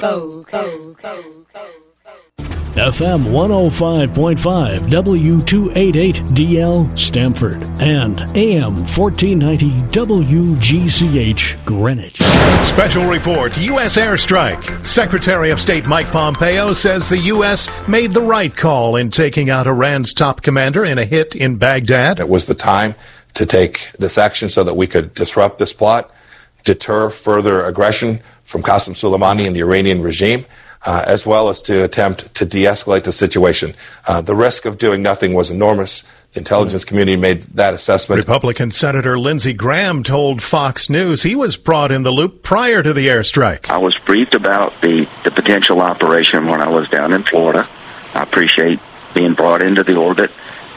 Go, 0.00 0.42
go, 0.42 0.94
go, 0.94 1.22
go. 1.52 1.70
FM 2.74 3.24
105.5 3.26 4.78
W288DL 4.78 6.98
Stamford 6.98 7.62
and 7.80 8.20
AM 8.36 8.76
1490 8.86 9.70
WGCH 9.90 11.64
Greenwich. 11.66 12.16
Special 12.66 13.04
report 13.06 13.58
U.S. 13.58 13.98
airstrike. 13.98 14.86
Secretary 14.86 15.50
of 15.50 15.60
State 15.60 15.84
Mike 15.84 16.10
Pompeo 16.10 16.72
says 16.72 17.08
the 17.08 17.18
U.S. 17.18 17.68
made 17.88 18.12
the 18.12 18.22
right 18.22 18.56
call 18.56 18.96
in 18.96 19.10
taking 19.10 19.50
out 19.50 19.66
Iran's 19.66 20.14
top 20.14 20.40
commander 20.40 20.84
in 20.84 20.96
a 20.96 21.04
hit 21.04 21.34
in 21.34 21.56
Baghdad. 21.56 22.20
It 22.20 22.28
was 22.28 22.46
the 22.46 22.54
time 22.54 22.94
to 23.34 23.44
take 23.44 23.90
this 23.98 24.16
action 24.16 24.48
so 24.48 24.64
that 24.64 24.74
we 24.74 24.86
could 24.86 25.12
disrupt 25.12 25.58
this 25.58 25.72
plot, 25.72 26.10
deter 26.64 27.10
further 27.10 27.64
aggression 27.64 28.20
from 28.44 28.62
Qasem 28.62 28.94
Soleimani 28.94 29.46
and 29.46 29.54
the 29.54 29.60
Iranian 29.60 30.02
regime, 30.02 30.44
uh, 30.84 31.04
as 31.06 31.24
well 31.24 31.48
as 31.48 31.62
to 31.62 31.84
attempt 31.84 32.34
to 32.34 32.44
de-escalate 32.44 33.04
the 33.04 33.12
situation. 33.12 33.74
Uh, 34.06 34.20
the 34.20 34.34
risk 34.34 34.64
of 34.64 34.78
doing 34.78 35.02
nothing 35.02 35.34
was 35.34 35.50
enormous. 35.50 36.04
The 36.32 36.40
intelligence 36.40 36.84
community 36.84 37.16
made 37.16 37.40
that 37.54 37.74
assessment. 37.74 38.20
Republican 38.20 38.70
Senator 38.70 39.18
Lindsey 39.18 39.52
Graham 39.52 40.04
told 40.04 40.42
Fox 40.42 40.88
News 40.88 41.24
he 41.24 41.34
was 41.34 41.56
brought 41.56 41.90
in 41.90 42.04
the 42.04 42.12
loop 42.12 42.44
prior 42.44 42.82
to 42.82 42.92
the 42.92 43.08
airstrike. 43.08 43.68
I 43.68 43.78
was 43.78 43.96
briefed 43.98 44.34
about 44.34 44.80
the, 44.80 45.08
the 45.24 45.32
potential 45.32 45.80
operation 45.80 46.46
when 46.46 46.60
I 46.60 46.68
was 46.68 46.88
down 46.88 47.12
in 47.12 47.24
Florida. 47.24 47.68
I 48.14 48.22
appreciate 48.22 48.78
being 49.12 49.34
brought 49.34 49.60
into 49.60 49.82
the 49.82 49.96
orbit. 49.96 50.30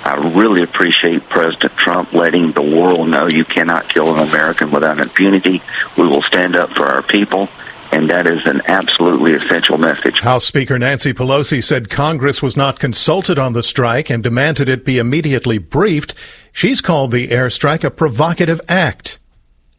I 0.04 0.16
really 0.16 0.64
appreciate 0.64 1.30
President 1.30 1.74
Trump 1.78 2.12
letting 2.12 2.52
the 2.52 2.62
world 2.62 3.08
know 3.08 3.28
you 3.28 3.46
cannot 3.46 3.88
kill 3.88 4.14
an 4.14 4.28
American 4.28 4.70
without 4.70 5.00
impunity. 5.00 5.62
We 5.98 6.08
will 6.08 6.22
stand 6.24 6.58
up 6.58 6.72
for 6.72 6.86
our 6.86 7.02
people, 7.02 7.48
and 7.92 8.10
that 8.10 8.28
is 8.28 8.46
an 8.46 8.62
absolutely 8.68 9.34
essential 9.34 9.78
message. 9.78 10.20
House 10.20 10.46
Speaker 10.46 10.78
Nancy 10.78 11.14
Pelosi 11.14 11.64
said 11.64 11.90
Congress 11.90 12.42
was 12.42 12.58
not 12.58 12.80
consulted 12.80 13.40
on 13.40 13.54
the 13.54 13.64
strike 13.64 14.10
and 14.10 14.22
demanded 14.22 14.68
it 14.68 14.84
be 14.84 14.98
immediately 14.98 15.58
briefed. 15.58 16.14
She's 16.52 16.82
called 16.82 17.12
the 17.12 17.30
airstrike 17.30 17.86
a 17.86 17.90
provocative 17.90 18.60
act. 18.68 19.20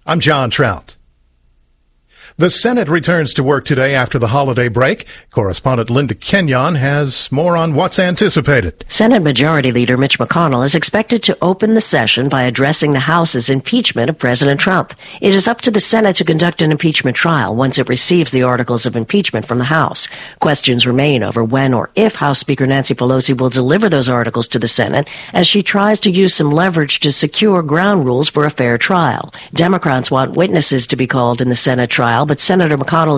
I'm 0.07 0.21
John 0.21 0.49
Trout. 0.49 0.97
The 2.37 2.51
Senate 2.51 2.89
returns 2.89 3.33
to 3.35 3.45
work 3.45 3.65
today 3.65 3.95
after 3.95 4.19
the 4.19 4.27
holiday 4.27 4.67
break. 4.67 5.07
Correspondent 5.31 5.89
Linda 5.89 6.17
Kenyon 6.17 6.75
has 6.75 7.31
more 7.31 7.57
on 7.57 7.77
what's 7.77 8.01
anticipated. 8.01 8.85
Senate 8.89 9.23
Majority 9.23 9.71
Leader 9.71 9.97
Mitch 9.97 10.19
McConnell 10.19 10.65
is 10.65 10.75
expected 10.75 11.23
to 11.23 11.39
open 11.41 11.75
the 11.75 11.81
session 11.81 12.29
by 12.29 12.43
addressing 12.43 12.93
the 12.93 12.99
House's 12.99 13.49
impeachment 13.49 14.11
of 14.11 14.19
President 14.19 14.59
Trump. 14.59 14.95
It 15.21 15.33
is 15.33 15.47
up 15.47 15.61
to 15.61 15.71
the 15.71 15.79
Senate 15.79 16.17
to 16.17 16.25
conduct 16.25 16.61
an 16.61 16.73
impeachment 16.73 17.17
trial 17.17 17.55
once 17.55 17.79
it 17.79 17.89
receives 17.89 18.33
the 18.33 18.43
articles 18.43 18.85
of 18.85 18.97
impeachment 18.97 19.47
from 19.47 19.59
the 19.59 19.65
House. 19.67 20.09
Questions 20.41 20.89
remain 20.89 21.23
over 21.23 21.45
when 21.45 21.73
or 21.73 21.91
if 21.95 22.17
House 22.17 22.41
Speaker 22.41 22.67
Nancy 22.67 22.97
Pelosi 22.97 23.39
will 23.39 23.49
deliver 23.49 23.89
those 23.89 24.09
articles 24.09 24.49
to 24.49 24.59
the 24.59 24.67
Senate 24.67 25.09
as 25.35 25.47
she 25.47 25.63
tries 25.63 26.01
to 26.01 26.11
use 26.11 26.35
some 26.35 26.51
leverage 26.51 26.99
to 26.99 27.13
secure 27.13 27.63
ground 27.63 28.05
rules 28.05 28.29
for 28.29 28.45
a 28.45 28.51
fair 28.51 28.77
trial. 28.77 29.33
Democrats 29.53 30.11
want 30.11 30.37
witnesses 30.37 30.89
to 30.89 30.97
be 30.97 31.07
called 31.07 31.41
in 31.41 31.49
the 31.49 31.55
Senate 31.55 31.91
trial, 31.91 32.24
but 32.27 32.41
Senator 32.41 32.77
McConnell 32.77 33.13